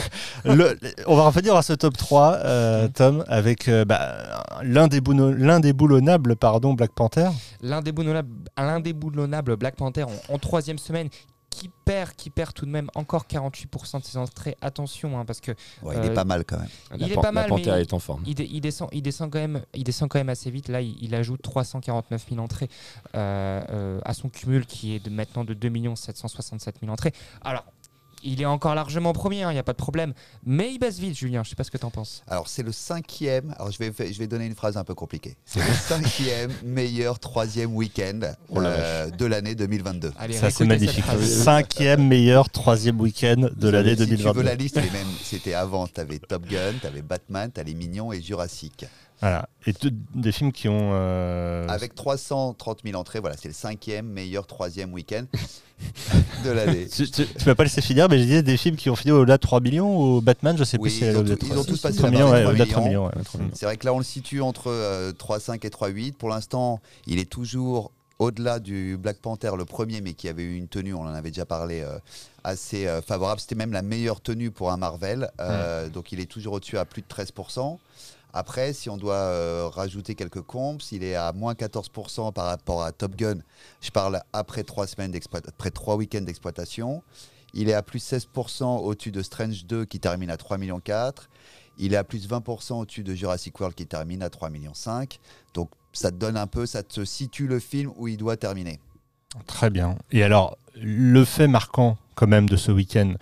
[0.46, 6.36] le- on va revenir à ce top 3, euh, Tom, avec euh, bah, l'indébouno- l'indéboulonnable
[6.36, 7.30] pardon, Black Panther.
[7.62, 11.10] L'indéboulonnable, l'indéboulonnable Black Panther en, en troisième semaine
[11.50, 14.56] qui perd, qui perd tout de même encore 48% de ses entrées.
[14.62, 16.70] Attention, hein, parce que Ouais, il est Euh, pas mal quand même.
[16.92, 18.24] La Il est pas mal, mais- est en forme.
[18.26, 20.68] il, dé- il descend, il, descend quand même, il descend quand même assez vite.
[20.70, 22.70] Là, il, il ajoute 349 000 entrées
[23.16, 27.14] euh, euh, à son cumul qui est de, maintenant de 2 767 000 entrées.
[27.42, 27.66] Alors,
[28.24, 30.14] il est encore largement premier, il n'y a pas de problème.
[30.46, 31.44] Mais il baisse vite, Julien.
[31.44, 32.24] Je sais pas ce que tu en penses.
[32.28, 35.36] Alors c'est le cinquième, alors je vais, je vais donner une phrase un peu compliquée.
[35.46, 40.14] C'est le cinquième meilleur troisième week-end Oh euh, de l'année 2022.
[40.18, 41.04] Allez, Ça, c'est magnifique.
[41.24, 44.42] Cinquième meilleur troisième week-end de l'année si tu veux 2022.
[44.42, 44.80] la liste,
[45.24, 45.88] c'était avant.
[45.88, 48.86] Tu avais Top Gun, tu avais Batman, tu as Les Mignons et Jurassic.
[49.22, 49.50] Voilà.
[49.68, 49.74] Et
[50.16, 50.92] des films qui ont.
[50.94, 55.26] euh, Avec 330 000 entrées, voilà, c'est le cinquième meilleur troisième week-end
[56.46, 56.88] de l'année.
[56.88, 59.12] Tu, tu, tu m'as pas laissé finir, mais j'ai dit des films qui ont fini
[59.12, 61.36] au-delà de 3 millions ou Batman, je sais Oui, plus si ils ont ils ont
[61.36, 62.90] 3 tous passé 3 la millions, ouais, 3 au-delà de 3 millions.
[63.08, 63.18] millions.
[63.18, 63.52] ouais, 3 millions.
[63.56, 66.14] C'est vrai que là, on le situe entre euh, 3,5 et 3,8.
[66.14, 70.56] Pour l'instant, il est toujours au-delà du Black Panther, le premier, mais qui avait eu
[70.58, 71.98] une tenue, on en avait déjà parlé, euh,
[72.44, 73.40] assez euh, favorable.
[73.40, 75.30] C'était même la meilleure tenue pour un Marvel.
[75.40, 77.78] Euh, Donc, il est toujours au-dessus à plus de 13%.
[78.34, 82.84] Après, si on doit euh, rajouter quelques comps, il est à moins 14% par rapport
[82.84, 83.40] à Top Gun.
[83.82, 85.14] Je parle après trois semaines
[85.48, 87.04] après trois week-ends d'exploitation.
[87.54, 90.82] Il est à plus 16% au-dessus de Strange 2 qui termine à 3,4 millions.
[91.78, 94.74] Il est à plus de 20% au-dessus de Jurassic World qui termine à 3,5 millions.
[95.54, 98.80] Donc ça te donne un peu, ça te situe le film où il doit terminer.
[99.48, 99.98] Très bien.
[100.12, 103.14] Et alors, le fait marquant quand même de ce week-end,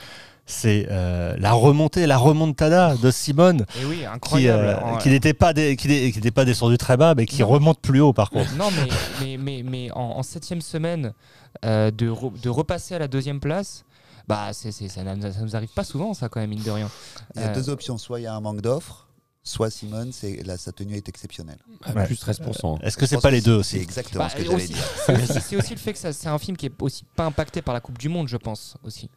[0.49, 4.63] c'est euh, la remontée, la remontada de Simone, Et oui, qui, incroyable.
[4.63, 7.47] euh, En- qui n'était pas, dé- qui qui pas descendu très bas, mais qui Non.
[7.49, 8.53] remonte plus haut par contre.
[8.55, 8.87] Non, mais,
[9.21, 11.13] mais, mais, mais en, en septième semaine,
[11.65, 13.83] euh, de, re- de repasser à la deuxième place,
[14.27, 16.89] bah, c'est, c'est- ça, ça nous arrive pas souvent, ça, quand même, mine de rien.
[17.35, 19.06] Il y a Euh, deux options, soit il y a un manque d'offres,
[19.47, 21.57] soit Simone, c'est là, sa tenue est exceptionnelle.
[21.95, 22.05] Ouais.
[22.05, 22.79] Plus 13%.
[22.81, 24.83] Est-ce que c'est pas les deux C'est aussi exactement bah, ce que j'allais aussi- dire.
[25.05, 25.13] c'est,
[25.55, 27.79] aussi, c'est le fait que c'est un film qui est aussi pas impacté par la
[27.81, 29.09] Coupe du Monde, je pense, aussi.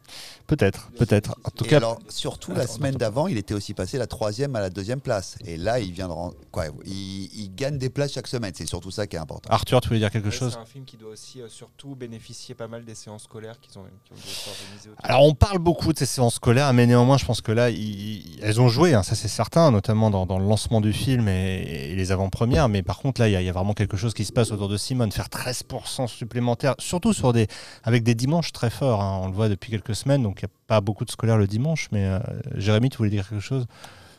[0.47, 1.35] Peut-être, peut-être.
[1.43, 4.55] En tout Et cas, alors, surtout la semaine d'avant, il était aussi passé la troisième
[4.55, 5.37] à la deuxième place.
[5.45, 6.93] Et là, il vient de rend- quoi, il,
[7.33, 8.53] il gagne des places chaque semaine.
[8.55, 9.49] C'est surtout ça qui est important.
[9.51, 11.95] Arthur, tu voulais dire quelque Ouais, chose C'est un film qui doit aussi euh, surtout
[11.95, 14.15] bénéficier pas mal des séances scolaires qui ont, qui ont
[14.51, 14.89] organisées.
[15.03, 18.39] Alors on parle beaucoup de ces séances scolaires, mais néanmoins je pense que là ils-
[18.41, 21.93] elles ont joué, hein, ça c'est certain, notamment dans, dans le lancement du film et,
[21.95, 22.69] les avant-premières.
[22.69, 24.31] Mais par contre là il y, a- il y a vraiment quelque chose qui se
[24.31, 27.47] passe autour de Simone, faire 13% supplémentaire, surtout sur des
[27.83, 29.01] avec des dimanches très forts.
[29.01, 29.19] hein.
[29.23, 31.47] on le voit depuis quelques semaines, donc il n'y a pas beaucoup de scolaires le
[31.47, 31.87] dimanche.
[31.91, 32.19] Mais euh,
[32.55, 33.65] Jérémy, tu voulais dire quelque chose?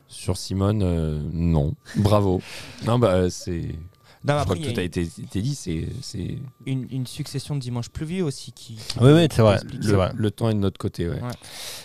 [0.08, 1.74] Sur Simone, euh, non.
[1.96, 2.42] Bravo.
[2.86, 3.70] Non, bah, c'est.
[4.24, 5.54] Non, Je crois que tout a été, été dit.
[5.54, 5.88] C'est.
[6.66, 8.74] une, une succession de dimanches pluvieux aussi qui.
[8.74, 9.58] qui- Oui, oui, c'est vrai.
[9.64, 10.12] Le, vrai.
[10.14, 11.20] le temps est de notre côté, ouais.
[11.20, 11.30] Ouais.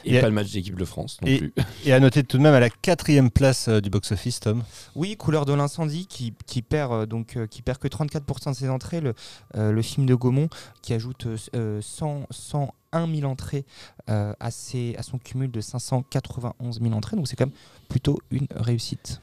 [0.06, 1.54] Et, Et- pas le match d'équipe de France non Et- plus.
[1.86, 4.63] Et à noter tout de même à la quatrième place euh, du box-office, Tom.
[4.95, 8.56] Oui, Couleur de l'incendie qui, qui perd euh, donc euh, qui perd que 34% de
[8.56, 9.02] ses entrées.
[9.02, 9.13] Le,
[9.56, 10.50] euh, le film de Gaumont
[10.82, 13.65] qui ajoute euh, euh, 100, 101 000 entrées
[14.10, 17.15] euh, à, ses- à son cumul de 591 000 entrées.
[17.17, 17.56] Donc c'est quand même
[17.88, 19.21] plutôt une réussite.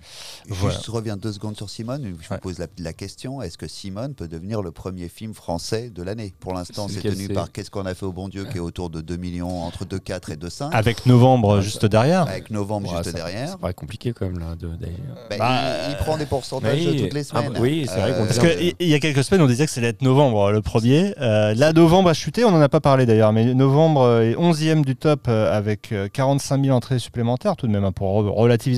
[0.48, 0.74] Voilà.
[0.74, 2.02] Juste, je reviens deux secondes sur Simone.
[2.04, 2.14] Je Ouais.
[2.30, 6.02] vous pose la, la question est-ce que Simone peut devenir le premier film français de
[6.02, 6.32] l'année?
[6.40, 8.90] Pour l'instant, C'est tenu par Qu'est-ce qu'on a fait au bon Dieu, qui est autour
[8.90, 12.22] de 2 millions, entre 2,4 et 2,5, Avec novembre Ouais, juste derrière.
[12.22, 13.48] avec novembre Ouais, juste ça- derrière.
[13.50, 14.68] Ça paraît compliqué quand même, là, de-.
[15.30, 17.52] Ben, Bah, il, il prend des pourcentages oui, toutes les ah, semaines.
[17.52, 19.72] bah, oui, c'est vrai qu'on Parce qu'il il y a quelques semaines, on disait que
[19.72, 21.14] ça allait être novembre le premier.
[21.20, 24.34] Euh, là, novembre a chuté, on n'en a pas parlé d'ailleurs, mais novembre euh, est
[24.34, 28.22] 11e du top euh, avec euh, 45 000 entrées supplémentaires tout de même, hein, pour
[28.22, 28.28] re-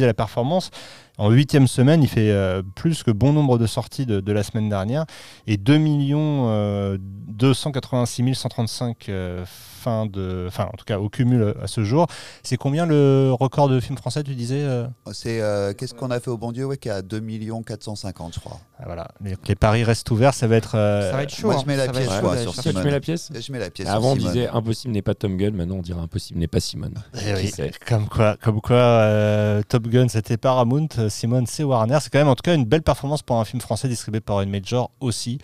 [0.07, 0.71] la performance.
[1.19, 4.43] En huitième semaine, il fait euh, plus que bon nombre de sorties de, de la
[4.43, 5.07] semaine dernière
[5.47, 5.79] et 2
[6.19, 9.45] euh, 286 135 euh,
[9.87, 12.07] fin de, enfin en tout cas au cumul euh, à ce jour.
[12.43, 16.19] C'est combien le record de film français Tu disais euh C'est euh, Qu'est-ce qu'on a
[16.19, 16.65] fait au bon Dieu?
[16.67, 17.23] Ouais, qui est à 2
[17.65, 18.59] 450, je crois.
[18.79, 20.75] Ah, Voilà, les, les paris restent ouverts, ça va être.
[20.75, 21.47] euh, ça va être chaud.
[21.47, 21.61] moi, hein.
[21.63, 24.13] je mets la pièce, chaud sur tu mets la pièce Je mets la pièce Avant,
[24.13, 26.95] on disait impossible n'est pas Tom Gun, maintenant on dirait impossible n'est pas Simone.
[27.27, 27.53] Eh oui,
[27.87, 31.99] comme quoi, comme quoi euh, Top Gun c'était Paramount, Simone c'est Warner.
[32.01, 34.41] C'est quand même en tout cas une belle performance pour un film français distribué par
[34.41, 35.39] une major aussi,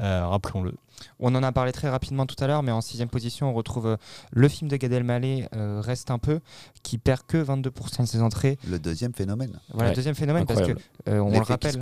[0.00, 0.74] euh, rappelons-le.
[1.20, 3.86] On en a parlé très rapidement tout à l'heure, mais en sixième position, on retrouve
[3.86, 3.96] euh,
[4.32, 6.40] le film de Gad Elmaleh, euh, Reste un peu,
[6.82, 8.58] qui perd que 22% de ses entrées.
[8.68, 9.58] Le deuxième phénomène.
[9.72, 11.72] Voilà, Ouais, deuxième phénomène, parce que euh, on le rappelle,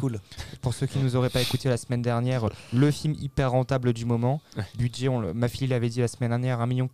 [0.61, 4.05] pour ceux qui nous auraient pas écouté la semaine dernière, le film hyper rentable du
[4.05, 4.40] moment.
[4.79, 6.88] Budget, on le- ma fille l'avait dit la semaine dernière, 1,4 million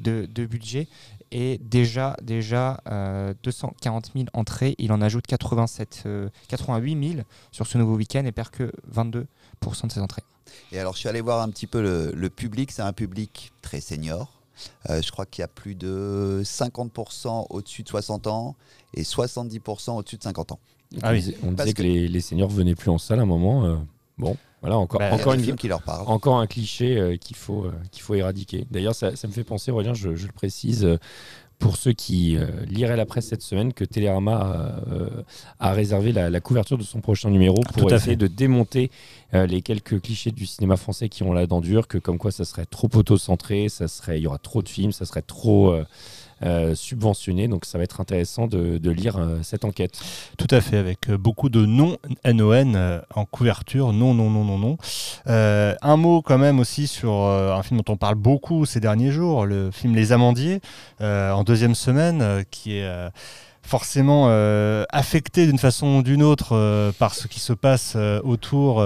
[0.00, 0.88] de, de budget.
[1.34, 4.74] Et déjà, déjà euh, 240 000 entrées.
[4.78, 9.26] Il en ajoute 87, euh, 88 000 sur ce nouveau week-end et perd que 22%
[9.86, 10.22] de ses entrées.
[10.70, 12.70] Et alors, je suis allé voir un petit peu le, le public.
[12.70, 14.30] C'est un public très senior.
[14.90, 18.54] Euh, je crois qu'il y a plus de 50% au-dessus de 60 ans
[18.94, 20.58] et 70% au-dessus de 50 ans.
[21.02, 21.20] Ah on oui.
[21.20, 23.64] disait, on disait que, les, les seniors venaient plus en salle à un moment.
[23.64, 23.76] euh,
[24.18, 26.04] bon, voilà, encore, Bah, encore, une, films qui leur parlent.
[26.06, 28.64] encore un cliché euh, qu'il faut, euh, qu'il faut éradiquer.
[28.70, 30.98] D'ailleurs, ça, ça me fait penser, Aurélien, je, je le précise, euh,
[31.58, 34.74] pour ceux qui liraient la presse cette semaine, que Télérama
[35.60, 38.16] a, réservé la, la couverture de son prochain numéro pour Tout à essayer fait.
[38.16, 38.90] de démonter
[39.32, 42.44] les quelques clichés du cinéma français qui ont la dent dure, que comme quoi ça
[42.44, 45.72] serait trop auto-centré, ça serait, il y aura trop de films, ça serait trop
[46.44, 47.48] euh, euh, subventionné.
[47.48, 49.98] Donc ça va être intéressant de, lire euh, cette enquête.
[50.36, 54.44] Tout à fait, avec euh, beaucoup de non NON euh, en couverture, non, non, non,
[54.44, 54.76] non, non.
[55.26, 59.46] Un mot quand même aussi sur un film dont on parle beaucoup ces derniers jours,
[59.46, 60.60] le film Les Amandiers,
[61.00, 63.10] en deuxième semaine, qui est
[63.62, 64.28] forcément
[64.90, 68.82] affecté d'une façon ou d'une autre par ce qui se passe autour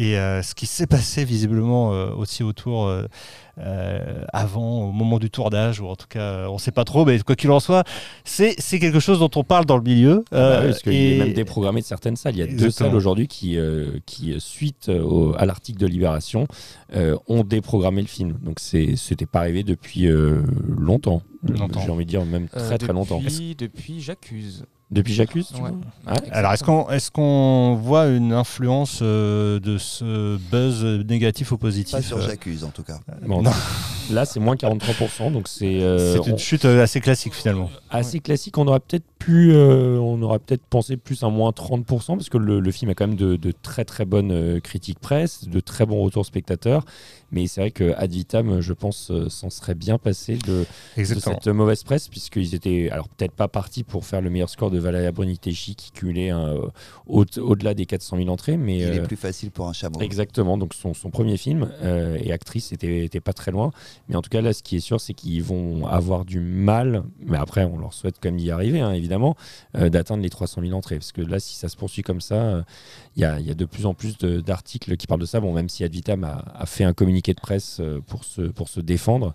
[0.00, 5.30] et euh, ce qui s'est passé visiblement euh, aussi autour euh, avant, au moment du
[5.30, 7.82] tournage, ou en tout cas, on ne sait pas trop, mais quoi qu'il en soit,
[8.24, 10.24] c'est quelque chose dont on parle dans le milieu.
[10.30, 12.36] Ah bah oui, parce qu'il et- est même déprogrammé de certaines salles.
[12.36, 16.46] Il y a deux salles aujourd'hui qui, euh, qui suite au- à l'article de Libération,
[16.94, 18.38] euh, ont déprogrammé le film.
[18.42, 21.22] Donc c'était pas arrivé depuis euh, longtemps.
[21.48, 21.80] Longtemps.
[21.84, 23.20] J'ai envie de dire même très Euh, très longtemps.
[23.20, 24.64] Depuis, depuis J'accuse.
[24.90, 25.70] Depuis J'accuse tu Ouais.
[26.04, 26.30] vois Ouais.
[26.32, 31.92] Alors, est-ce qu'on est qu'on voit une influence euh, de ce buzz négatif ou positif
[31.96, 32.98] Pas sur euh, j'accuse en tout cas.
[33.26, 33.50] Bon, Non.
[34.10, 37.70] Là, c'est moins 43%, donc c'est euh, C'est une on- chute euh, assez classique finalement.
[37.90, 38.56] assez classique.
[38.58, 42.38] On aurait peut-être pu, euh, on aurait peut-être pensé plus à moins 30%, parce que
[42.38, 45.86] le, le film a quand même de, de très très bonnes critiques presse, de très
[45.86, 46.84] bons retours spectateurs.
[47.30, 50.64] Mais c'est vrai que Ad Vitam, je pense, s'en serait bien passé de,
[50.96, 54.78] cette mauvaise presse, puisqu'ils étaient, alors peut-être pas partis pour faire le meilleur score de
[54.78, 56.32] Valeria Bonitechi, qui cumulait
[57.06, 58.56] au- au-delà des 400 000 entrées.
[58.56, 60.00] Mais Il est plus facile pour un chameau.
[60.00, 63.72] Exactement, donc son, son premier film euh, et actrice était, était pas très loin.
[64.08, 67.04] Mais en tout cas, là, ce qui est sûr, c'est qu'ils vont avoir du mal,
[67.20, 69.36] mais après, on leur souhaite quand même d'y arriver, hein, évidemment,
[69.76, 70.96] euh, d'atteindre les 300 000 entrées.
[70.96, 72.62] Parce que là, si ça se poursuit comme ça, euh,
[73.16, 75.40] il y, a, il y a de plus en plus d'articles qui parlent de ça.
[75.40, 78.80] Bon, même si Ad Vitam a, a fait un communiqué de presse euh, pour se
[78.80, 79.34] défendre.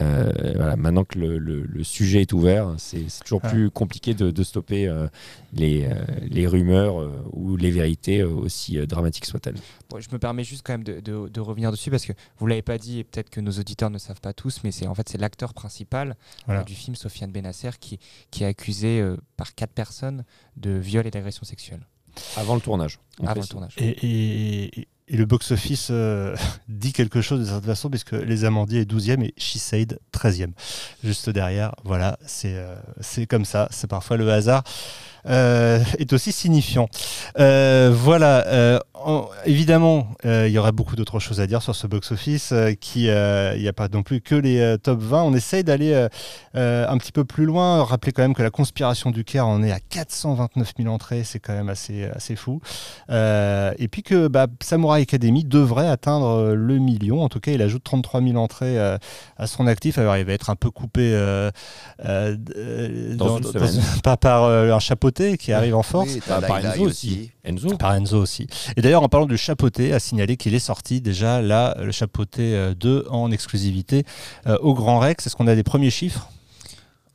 [0.00, 4.30] Euh, voilà, maintenant que le, le- le sujet est ouvert, c'est toujours plus compliqué de,
[4.30, 5.08] de stopper euh,
[5.52, 5.94] les, euh,
[6.28, 9.56] les rumeurs euh, ou les vérités, euh, aussi euh, dramatiques soient-elles.
[9.90, 12.46] Bon, je me permets juste quand même de, de- de revenir dessus parce que vous
[12.46, 14.94] l'avez pas dit et peut-être que nos auditeurs ne savent pas tous, mais c'est en
[14.94, 16.62] fait c'est l'acteur principal Voilà.
[16.64, 17.98] du film Sofiane Benasser qui,
[18.30, 20.24] qui est accusé euh, par quatre personnes
[20.56, 21.80] de viol et d'agression sexuelle
[22.36, 22.98] Avant le tournage.
[23.24, 23.74] avant le tournage.
[23.78, 26.36] Et, et- et le box-office euh,
[26.68, 30.50] dit quelque chose de cette façon, puisque Les Amandiers est 12e et She Said 13e.
[31.02, 34.62] Juste derrière, voilà, c'est euh, c'est comme ça, c'est parfois le hasard.
[35.28, 36.88] euh, est aussi signifiant.
[37.36, 42.52] Voilà, en- évidemment, euh, il y aurait beaucoup d'autres choses à dire sur ce box-office,
[42.52, 45.22] euh, qui, euh, il n'y a pas non plus que les euh, top 20.
[45.22, 46.08] On essaye d'aller euh,
[46.56, 47.84] euh, un petit peu plus loin.
[47.84, 51.38] Rappelez quand même que la conspiration du Caire en est à 429 000 entrées, c'est
[51.38, 52.60] quand même assez, assez fou.
[53.10, 57.22] Euh, et puis que bah, Samurai Academy devrait atteindre le million.
[57.22, 58.98] En tout cas, il ajoute 33 000 entrées euh,
[59.36, 59.98] à son actif.
[59.98, 61.50] Alors, il va être un peu coupé euh,
[62.04, 63.82] euh, euh, Dans une semaine.
[64.02, 66.08] pas par euh, un chapeauté qui arrive en force.
[66.14, 67.30] Oui, par Enzo aussi.
[67.44, 67.76] Enzo.
[67.76, 68.46] Par Enzo aussi.
[68.76, 72.54] Et d'ailleurs, en parlant du chapeauté, à signaler qu'il est sorti déjà là, le chapeauté
[72.54, 74.04] euh, 2 en exclusivité
[74.46, 75.26] euh, au Grand Rex.
[75.26, 76.30] Est-ce qu'on a des premiers chiffres?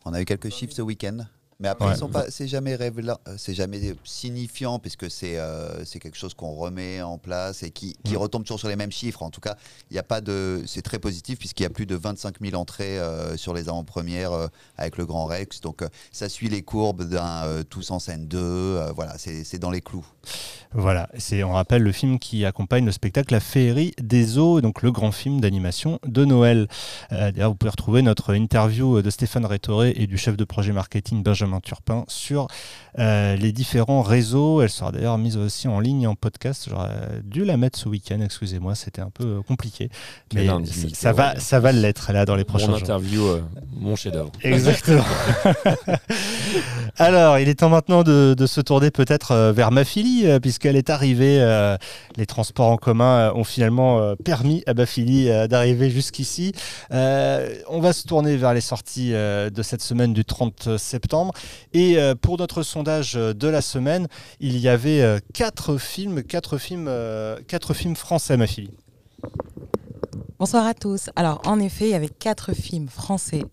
[0.06, 1.26] On a eu quelques chiffres ce week-end.
[1.60, 1.94] Mais après, Ouais.
[1.94, 6.18] ils sont pas, c'est jamais révéla- euh, c'est jamais signifiant puisque c'est euh, c'est quelque
[6.18, 9.24] chose qu'on remet en place et qui, qui retombe toujours sur les mêmes chiffres.
[9.24, 9.56] En tout cas,
[9.92, 12.56] il y a pas de, c'est très positif puisqu'il y a plus de 25 000
[12.56, 15.62] entrées euh, sur les avant-premières euh, avec le Grand Rex.
[15.62, 18.38] Donc, ça suit les courbes d'un Tous en scène 2.
[18.40, 20.06] euh, voilà, c'est c'est dans les clous.
[20.76, 24.82] Voilà, c'est on rappelle le film qui accompagne le spectacle La Féerie des eaux, donc
[24.82, 26.68] le grand film d'animation de Noël.
[27.12, 31.22] D'ailleurs, vous pouvez retrouver notre interview de Stéphane Rétoré et du chef de projet marketing
[31.22, 32.48] Benjamin Turpin sur
[33.00, 34.62] euh, les différents réseaux.
[34.62, 36.68] Elle sera d'ailleurs mise aussi en ligne en podcast.
[36.70, 39.90] J'aurais dû la mettre ce week-end, excusez-moi, c'était un peu euh, compliqué.
[40.34, 40.48] Mais
[40.94, 41.40] ça va, ouais.
[41.40, 42.82] ça va l'être là dans les prochains Mon jours.
[42.84, 43.42] interview, euh,
[43.76, 44.32] mon chef-d'œuvre.
[44.44, 45.04] Exactement.
[46.98, 50.90] Alors, il est temps maintenant de, de se tourner peut-être vers Mafili, euh, puisqu'elle est
[50.90, 51.40] arrivée.
[51.42, 51.78] euh,
[52.18, 56.54] les transports en commun ont finalement euh, permis à Mafili euh, d'arriver jusqu'ici.
[56.92, 61.33] Euh, on va se tourner vers les sorties euh, de cette semaine du 30 septembre.
[61.74, 64.08] Et euh, pour notre sondage euh, de la semaine,
[64.40, 66.88] il y avait euh, quatre films, quatre films,
[67.96, 68.72] français, Mafili.
[70.40, 71.10] Bonsoir à tous.
[71.16, 73.44] Alors, en effet, il y avait quatre films français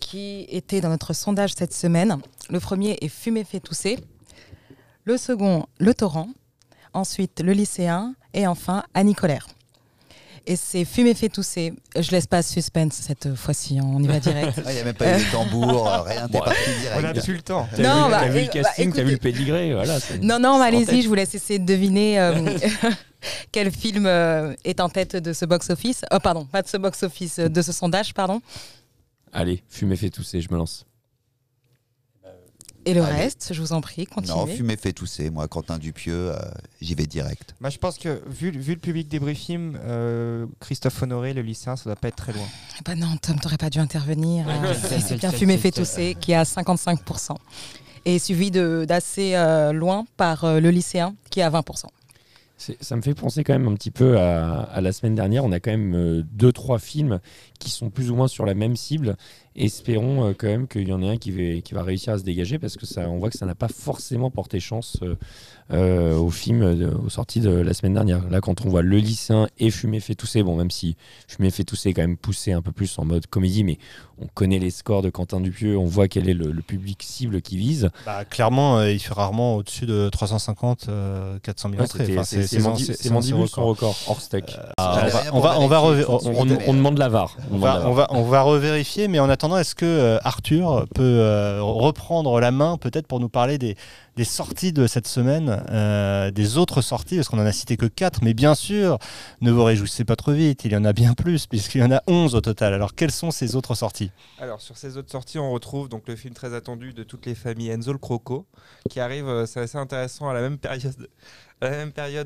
[0.00, 2.18] qui étaient dans notre sondage cette semaine.
[2.50, 3.98] Le premier est Fumer fait tousser.
[5.04, 6.28] Le second, Le Torrent.
[6.92, 8.16] Ensuite, Le lycéen.
[8.34, 9.46] Et enfin, Annie Colère.
[10.46, 11.72] Et c'est Fumer fait tousser.
[11.96, 14.60] Je laisse pas suspense cette fois-ci, hein, on y va direct.
[14.66, 16.58] Il n'y a même pas eu de tambour, euh, rien, t'es parti
[16.94, 17.24] On a direct.
[17.24, 17.68] plus le temps.
[17.74, 19.98] T'as Non, bah, t'as vu euh, le bah, casting, t'as vu le pédigré, voilà.
[20.20, 22.58] Non, non, allez-y, je vous laisse essayer de deviner euh,
[23.52, 26.04] quel film euh, est en tête de ce box-office.
[26.12, 28.40] Oh, pardon, pas de ce box-office, euh, de ce sondage, pardon.
[29.32, 30.84] Allez, fumer fait tousser, je me lance.
[32.84, 33.16] Et le Allez.
[33.16, 34.36] reste, je vous en prie, continuez.
[34.36, 35.30] Non, fumer fait tousser.
[35.30, 36.36] Moi, Quentin Dupieux, euh,
[36.80, 37.54] j'y vais direct.
[37.60, 41.76] Moi, je pense que vu, vu le public des Briefim, euh, Christophe Honoré, le lycéen,
[41.76, 42.46] ça doit pas être très loin.
[42.78, 44.46] Eh ben non, Tom, t'aurais pas dû intervenir.
[44.48, 47.36] Euh, c'est bien je fait tousser qui est à 55%.
[48.04, 51.86] Et suivi de- d'assez euh, loin par euh, le lycéen qui est à 20%.
[52.56, 55.44] C'est- Ça me fait penser quand même un petit peu à, à la semaine dernière.
[55.44, 57.20] On a quand même euh, deux, trois films
[57.60, 59.16] qui sont plus ou moins sur la même cible.
[59.54, 62.18] Espérons euh, quand même qu'il y en ait un qui va, qui va réussir à
[62.18, 65.14] se dégager parce que ça, on voit que ça n'a pas forcément porté chance euh,
[65.72, 66.62] euh, au film,
[67.04, 68.28] aux sorties de la semaine dernière.
[68.30, 70.96] Là, quand on voit Le lycéen et Fumer fait tousser, bon, même si
[71.28, 73.78] Fumer fait tousser est quand même poussé un peu plus en mode comédie, mais
[74.20, 77.40] on connaît les scores de Quentin Dupieux, on voit quel est le, le public cible
[77.42, 77.90] qui vise.
[78.06, 82.18] Bah, clairement, euh, il fait rarement au-dessus de 350, euh, 400 000 Ouais, entrées.
[82.18, 83.96] Enfin, c'est Mandibule son record.
[84.06, 84.56] hors steak.
[84.78, 87.36] On va- on va, on va, demande la VAR.
[87.50, 87.90] On on demande va, la VAR.
[87.90, 91.58] on va, on va revérifier, mais en attendant, attendant, est-ce que euh, Arthur peut euh,
[91.62, 93.76] reprendre la main peut-être pour nous parler des,
[94.16, 97.86] des sorties de cette semaine, euh, des autres sorties, parce qu'on en a cité que
[97.86, 98.98] 4, mais bien sûr,
[99.40, 101.92] ne vous réjouissez pas trop vite, il y en a bien plus, puisqu'il y en
[101.92, 102.74] a 11 au total.
[102.74, 104.10] Alors quelles sont ces autres sorties?
[104.38, 107.34] Alors sur ces autres sorties, on retrouve donc le film très attendu de toutes les
[107.34, 108.46] familles Enzo le Croco,
[108.90, 111.08] qui arrive, euh, c'est assez intéressant à la même période.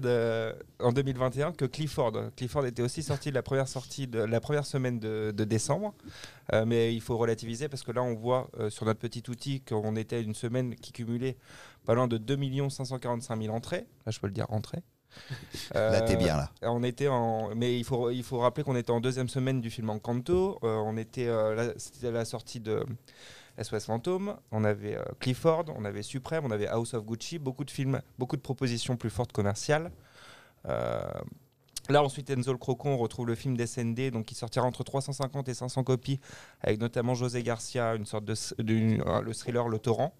[0.06, 2.30] Euh, en 2021 que Clifford.
[2.36, 5.92] Clifford était aussi sorti de la première sortie de la première semaine de, décembre,
[6.64, 10.22] mais il faut relativiser parce que là on voit sur notre petit outil qu'on était
[10.22, 11.36] une semaine qui cumulait
[11.86, 13.86] pas loin de 2 545 000 entrées.
[14.04, 14.82] Là je peux le dire entrées.
[15.74, 16.50] Là, t'es Euh, bien, là.
[16.62, 19.70] on était en, mais il faut il faut rappeler qu'on était en deuxième semaine du
[19.70, 20.58] film Encanto.
[20.62, 22.84] Euh, on était, euh, c'était la sortie de
[23.62, 24.36] SOS Fantôme.
[24.50, 27.38] On avait euh, Clifford, on avait Supreme, on avait House of Gucci.
[27.38, 29.90] Beaucoup de films, beaucoup de propositions plus fortes commerciales.
[30.68, 31.00] Euh,
[31.88, 35.48] Là ensuite Enzo le Crocon, on retrouve le film d'SND, donc qui sortira entre 350
[35.48, 36.18] et 500 copies,
[36.60, 40.12] avec notamment José Garcia, une sorte de, euh, le thriller Le Torrent.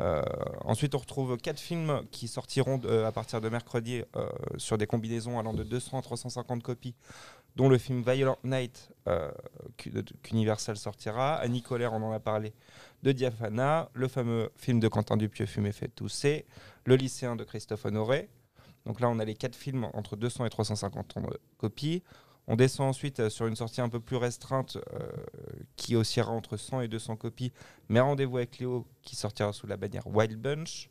[0.00, 0.22] Euh,
[0.64, 4.86] ensuite, on retrouve quatre films qui sortiront de- à partir de mercredi euh, sur des
[4.86, 6.94] combinaisons allant de 200 à 350 copies,
[7.56, 9.30] dont le film Violent Night euh,
[10.22, 11.34] qu'Universal sortira.
[11.36, 12.54] Annie Colère, on en a parlé,
[13.02, 16.46] de Diafana, le fameux film de Quentin Dupieux, Fumé fait tousser,
[16.86, 18.28] Le lycéen de Christophe Honoré.
[18.86, 21.22] Donc là, on a les quatre films entre 200 et 350 en-
[21.58, 22.02] copies.
[22.52, 25.06] On descend ensuite euh, sur une sortie un peu plus restreinte euh,
[25.76, 27.52] qui oscillera entre 100 et 200 copies,
[27.88, 30.90] mais rendez-vous avec Léo qui sortira sous la bannière Wild Bunch.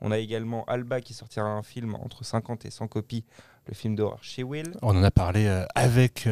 [0.00, 3.24] On a également Alba qui sortira un film entre 50 et 100 copies,
[3.66, 4.72] le film d'horreur chez Will.
[4.82, 6.28] On en a parlé euh, avec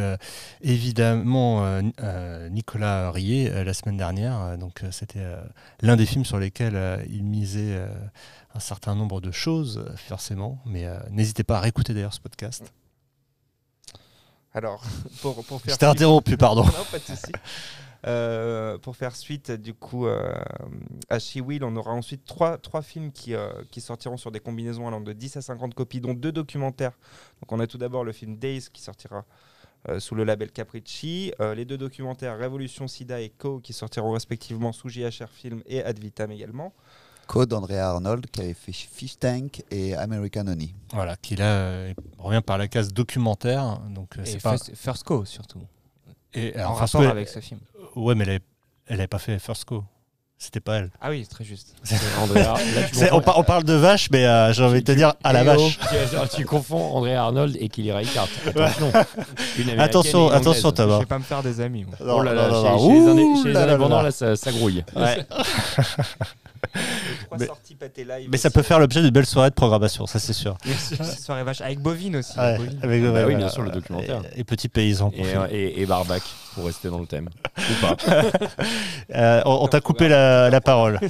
[0.60, 1.92] évidemment Ni-
[2.50, 4.56] Nicolas Rier la semaine dernière.
[4.58, 5.26] Donc c'était
[5.82, 7.78] l'un des films sur lesquels il misait
[8.54, 10.60] un certain nombre de choses, forcément.
[10.64, 12.72] Mais n'hésitez pas à réécouter d'ailleurs ce podcast.
[14.58, 14.82] Alors,
[15.22, 16.64] pour, pour faire Je t'ai interrompu, pardon.
[16.64, 17.30] non, pas de souci.
[18.08, 20.32] Euh, pour faire suite, du coup, euh,
[21.08, 24.40] à She Will, on aura ensuite trois, trois films qui, euh, qui sortiront sur des
[24.40, 26.98] combinaisons allant de 10 à 50 copies, dont deux documentaires.
[27.40, 29.24] Donc, on a tout d'abord le film Days qui sortira
[29.88, 34.72] euh, sous le label Capricci, les deux documentaires Révolution Sida et Co qui sortiront respectivement
[34.72, 36.74] sous JHR Film et Ad Vitam également.
[37.28, 40.74] Code d'Andrea Arnold qui avait fait Fish Tank et American Honey.
[40.92, 43.78] Voilà, qui là euh, revient par la case documentaire.
[43.90, 44.56] Donc euh, Et c'est pas.
[44.74, 45.60] First, Co surtout.
[46.34, 47.60] Et, en alors, rapport avec ce film.
[47.94, 48.44] Ouais, mais elle avait,
[48.86, 49.84] elle avait pas fait First Co.
[50.40, 50.90] C'était pas elle.
[51.00, 51.74] Ah oui, très juste.
[52.22, 52.54] Andrea, là,
[52.92, 55.14] C'est- on, confonds- par- on parle de vache, mais euh, j'ai envie de te dire
[55.24, 55.78] à la vache.
[56.30, 58.28] tu, tu confonds André Arnold et Kelly Reichardt.
[58.54, 58.92] Attention.
[59.80, 60.70] Attention, attention.
[60.72, 60.94] Thomas.
[60.94, 61.84] Je vais pas me faire des amis.
[61.84, 61.96] moi.
[62.00, 62.62] Oh là là, Non,
[63.14, 64.02] non, chez, les, là là là indépendants, là.
[64.04, 64.84] là, ça, ça grouille.
[64.94, 65.16] Ouais.
[65.16, 65.24] Les
[67.24, 68.28] trois Mais- sorties pâté live.
[68.30, 70.56] Mais ça peut faire l'objet d'une belle soirée de programmation, ça c'est sûr.
[71.20, 72.38] Soirée vache avec Bovine aussi.
[72.38, 72.78] Ouais, Bovine.
[72.82, 74.22] avec- Bah ouais, oui, ouais, bien sûr, le documentaire.
[74.36, 75.10] Et, et Petit Paysan.
[75.16, 76.22] Et, et, et Barbac,
[76.58, 77.28] pour rester dans le thème.
[77.56, 77.96] Ou pas.
[79.14, 80.98] Euh, on on t'a coupé la, la parole.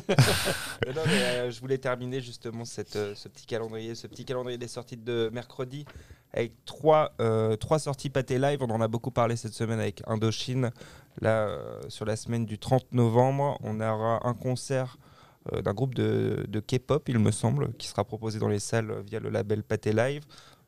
[0.87, 4.25] Euh, non, mais, euh, je voulais terminer justement cette, euh, ce petit calendrier, ce petit
[4.25, 5.85] calendrier des sorties de mercredi
[6.33, 8.63] avec trois, euh, trois sorties pâté live.
[8.63, 10.71] On en a beaucoup parlé cette semaine avec Indochine.
[11.21, 14.97] Là, euh, sur la semaine du 30 novembre, on aura un concert
[15.65, 19.19] d'un groupe de, de K-pop, il me semble, qui sera proposé dans les salles via
[19.19, 20.23] le label Pâté Live.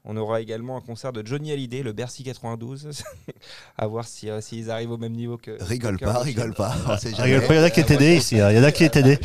[0.05, 3.03] On aura également un concert de Johnny Hallyday, le Bercy 92.
[3.79, 5.63] à voir si, euh, s'ils arrivent au même niveau que.
[5.63, 6.75] Rigole que pas, rigole pas.
[6.89, 7.47] on sait Ah, rigole jamais.
[7.49, 8.51] pas, Il y en a qui est aidé ici, hein.
[8.51, 9.19] il y en a qui est aidé.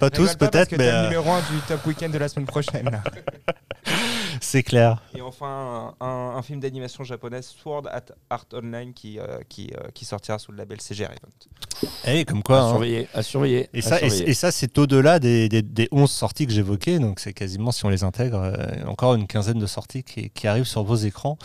[0.00, 2.46] Pas tous Rigole peut-être, mais le euh, numéro 1 du top week-end de la semaine
[2.46, 3.02] prochaine.
[4.40, 5.02] c'est clair.
[5.14, 9.70] Et enfin, un, un- un film d'animation japonaise, Sword at Art Online, qui, euh, qui,
[9.76, 11.88] euh, qui sortira sous le label CGR Event.
[12.06, 12.58] Eh, comme quoi.
[12.58, 12.68] à hein.
[12.70, 13.68] surveiller, à surveiller.
[13.74, 14.30] Et à ça, et, surveiller.
[14.30, 17.84] et ça c'est au-delà des, des, des 11 sorties que j'évoquais, donc c'est quasiment, si
[17.84, 21.38] on les intègre, euh, encore une quinzaine de sorties qui, qui arrivent sur vos écrans.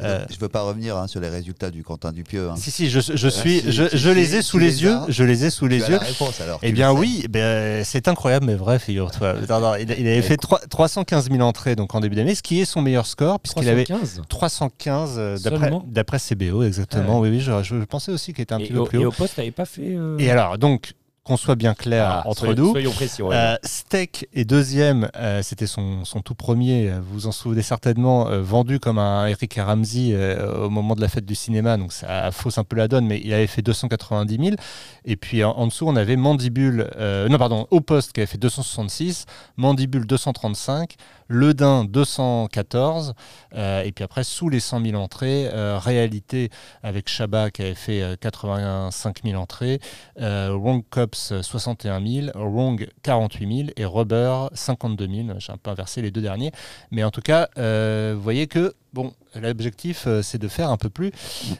[0.00, 2.48] Euh, Je veux pas revenir hein, sur les résultats du Quentin Dupieux.
[2.50, 2.54] hein.
[2.56, 4.92] si, si, je, je suis, si, je, je si, les ai sous les les yeux,
[4.92, 5.06] as.
[5.08, 5.94] je les ai sous les as yeux.
[5.94, 6.60] la réponse alors.
[6.62, 9.34] Eh bien oui, ben, c'est incroyable, mais vrai, figure-toi.
[9.48, 12.42] Non, non, il, il avait fait trois- 315 000 entrées donc en début d'année, ce
[12.42, 17.18] qui est son meilleur score, puisqu'il avait 315 315 euh, d'après Seulement d'après CBO, exactement.
[17.20, 19.04] Oui, oui, je, je pensais aussi qu'il était un et, petit peu au, plus et
[19.04, 19.08] haut.
[19.08, 19.94] au poste, t'avais pas fait.
[19.96, 20.92] euh, Et alors, donc,
[21.28, 23.22] qu'on soit bien clair ah, entre soyons- nous, Soyons précis.
[23.22, 23.36] ouais.
[23.36, 27.62] euh, Steak est deuxième, euh, c'était son, son tout premier, euh, vous vous en souvenez
[27.62, 30.16] certainement, euh, vendu comme un Eric Ramsey
[30.64, 33.20] au moment de la fête du cinéma, donc ça fausse un peu la donne, mais
[33.22, 34.56] il avait fait 290 000.
[35.04, 38.38] Et puis en, en dessous, on avait Mandibule, non pardon, au poste qui avait fait
[38.38, 39.26] 266,
[39.56, 40.94] Mandibule 235,
[41.28, 43.14] Le Dain 214,
[43.54, 45.48] euh, et puis après sous les 100 000 entrées,
[45.78, 46.50] Réalité
[46.82, 49.80] avec Shabba qui avait fait euh, 85 000 entrées,
[50.18, 55.38] Wrong Cops Cops 61 000, Wrong 48 000 et Rubber 52 000.
[55.38, 56.52] J'ai un peu inversé les deux derniers.
[56.90, 60.76] Mais en tout cas, euh, vous voyez que bon, l'objectif euh, c'est de faire un
[60.76, 61.12] peu plus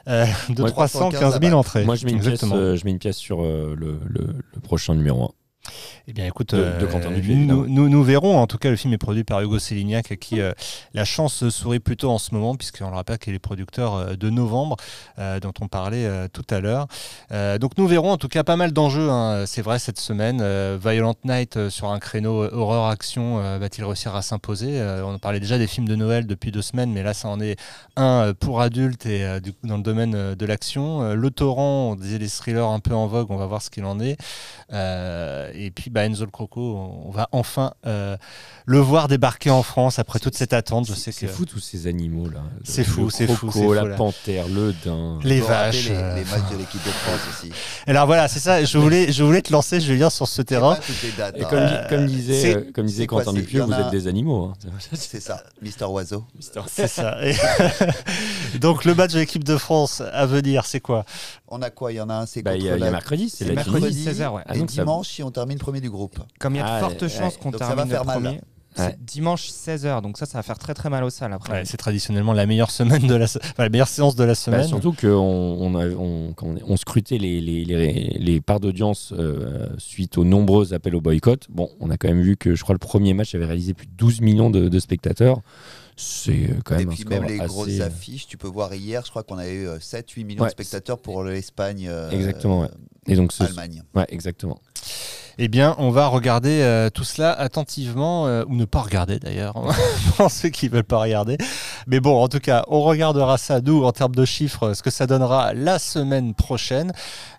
[0.09, 1.85] euh, de Ouais, 315 000 entrées.
[1.85, 2.77] Moi, je mets, une pièce, Exactement.
[2.77, 3.99] je mets une pièce sur le, le-
[4.55, 5.31] le prochain numéro 1.
[6.07, 6.87] Eh bien, écoute, De- euh, de
[7.47, 8.39] nous, nous, nous verrons.
[8.39, 10.53] En tout cas, le film est produit par Hugo Sélignac, à qui euh,
[10.95, 14.31] la chance sourit plutôt en ce moment, puisqu'on le rappelle qu'il est producteur euh, de
[14.31, 14.77] Novembre,
[15.19, 16.87] euh, dont on parlait tout à l'heure.
[17.61, 20.43] Donc, nous verrons en tout cas pas mal d'enjeux, hein, c'est vrai, cette semaine.
[20.79, 24.81] Violent Night sur un créneau horreur-action va-t-il réussir à s'imposer?
[25.05, 27.57] On parlait déjà des films de Noël depuis deux semaines, mais là, ça en est
[27.97, 31.15] un pour adultes et du coup, dans le domaine de l'action.
[31.15, 33.85] Le Torrent, on disait les thrillers un peu en vogue, on va voir ce qu'il
[33.85, 34.17] en est.
[35.61, 38.17] Et puis bah, Enzo le Croco, on va enfin euh,
[38.65, 40.87] le voir débarquer en France après toute cette attente.
[40.87, 42.41] Je sais C'est fou tous ces animaux là.
[42.63, 43.97] C'est fou, c'est fou, fou, La là.
[43.97, 45.19] panthère, le daim.
[45.25, 45.89] les vaches.
[45.89, 46.15] Les, euh.
[46.15, 47.51] les matchs de l'équipe de France aussi.
[47.89, 48.63] Alors voilà, c'est ça.
[48.65, 50.79] Je voulais, je voulais te lancer, Julien, sur ce terrain.
[51.17, 51.47] dates, Et hein.
[51.51, 54.53] comme, Euh, comme disait, euh, comme disait Quentin Dupieux, vous a- êtes des animaux.
[54.53, 54.71] hein.
[54.93, 56.25] C'est ça, Mister Oiseau.
[56.69, 57.17] C'est ça.
[57.27, 57.35] Et
[58.61, 61.05] Donc le match de l'équipe de France à venir, c'est quoi?
[61.49, 61.93] On a quoi?
[61.93, 62.91] Il y en a un, c'est Bah, Il y, a- contre il y a la-
[62.93, 63.81] mercredi, c'est mercredi.
[63.87, 64.05] Tunisie.
[64.11, 64.43] 16h, ouais.
[64.47, 66.19] Ah, et donc ça- dimanche, si on termine premier du groupe.
[66.39, 68.05] Comme il y a de Ah, fortes ouais, chances qu'on donc ça va termine faire
[68.05, 68.21] mal.
[68.23, 68.41] premier,
[68.79, 68.97] Ouais.
[69.01, 71.53] dimanche 16h, donc ça, ça va faire très très mal au salles après.
[71.53, 74.33] Ouais, C'est traditionnellement la meilleure semaine de la, se- enfin, la meilleure séance de la
[74.33, 74.69] Bah, semaine.
[74.69, 79.67] surtout qu'on on, a- on- on, on scrutait les, les, les, les parts d'audience euh,
[79.79, 81.47] suite aux nombreux appels au boycott.
[81.49, 83.87] Bon, on a quand même vu que je crois le premier match avait réalisé plus
[83.87, 85.41] de 12 millions de, de spectateurs.
[85.97, 87.49] C'est euh, quand Et même un puis score même les assez...
[87.49, 90.53] grosses affiches, tu peux voir hier, je crois qu'on a eu 7-8 millions Ouais, de
[90.53, 91.87] spectateurs pour l'Espagne.
[91.89, 92.69] euh, Exactement, ouais.
[93.09, 93.83] Et donc ce- Allemagne.
[93.97, 94.61] Ouais, exactement.
[95.41, 99.55] Eh bien, on va regarder euh, tout cela attentivement, euh, ou ne pas regarder d'ailleurs,
[100.17, 101.37] pour ceux qui veulent pas regarder.
[101.87, 104.91] Mais bon, en tout cas, on regardera ça, nous, en termes de chiffres, ce que
[104.91, 106.93] ça donnera la semaine prochaine.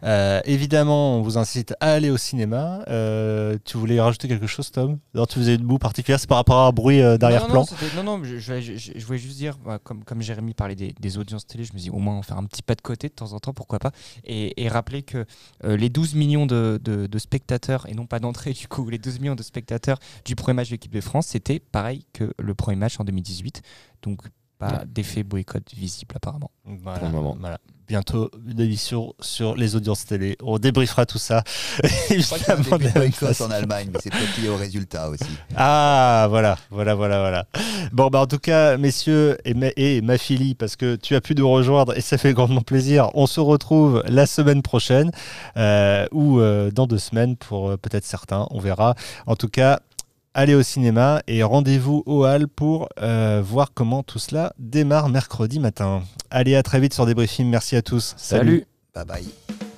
[0.03, 2.79] Euh, évidemment, on vous incite à aller au cinéma.
[3.65, 4.97] Tu voulais rajouter quelque chose, Tom?
[5.13, 7.65] Non, tu faisais une boue particulière, c'est par rapport à un bruit d'arrière-plan
[7.97, 10.75] non, non, non, je, je- je- je voulais juste dire, bah, comme, comme Jérémy parlait
[10.75, 12.81] des, des audiences télé, je me dis au moins en faire un petit pas de
[12.81, 13.91] côté de temps en temps, pourquoi pas.
[14.23, 15.25] Et, et rappeler que
[15.65, 19.19] les 12 millions de, de- de spectateurs, et non pas d'entrée du coup, les 12
[19.19, 22.77] millions de spectateurs du premier match de l'équipe de France, c'était pareil que le premier
[22.77, 23.61] match en 2018.
[24.03, 24.21] Donc
[24.59, 26.51] pas d'effet boycott visible apparemment.
[26.65, 27.37] Voilà, Pour le moment.
[27.39, 27.57] voilà.
[27.87, 30.37] Bientôt une émission sur les audiences télé.
[30.43, 31.43] On débriefera tout ça.
[31.83, 33.45] Je crois qu'il y a un Évidemment, début de de la même boycott façon.
[33.45, 35.23] en Allemagne, mais c'est peut-être lié au résultat aussi.
[35.55, 37.45] Ah, voilà, voilà, voilà, voilà.
[37.91, 41.21] Bon, bah, en tout cas, messieurs et ma, et ma fille, parce que tu as
[41.21, 45.09] pu nous rejoindre et ça fait grandement plaisir, on se retrouve la semaine prochaine
[45.57, 48.93] euh, ou euh, dans deux semaines pour euh, peut-être certains, on verra.
[49.25, 49.79] En tout cas,
[50.39, 55.59] allez au cinéma et rendez-vous au hall pour euh, voir comment tout cela démarre mercredi
[55.59, 56.01] matin.
[56.31, 57.49] Allez, à très vite sur Débriefing.
[57.49, 58.13] Merci à tous.
[58.17, 58.65] Salut.
[58.95, 59.68] Bye bye.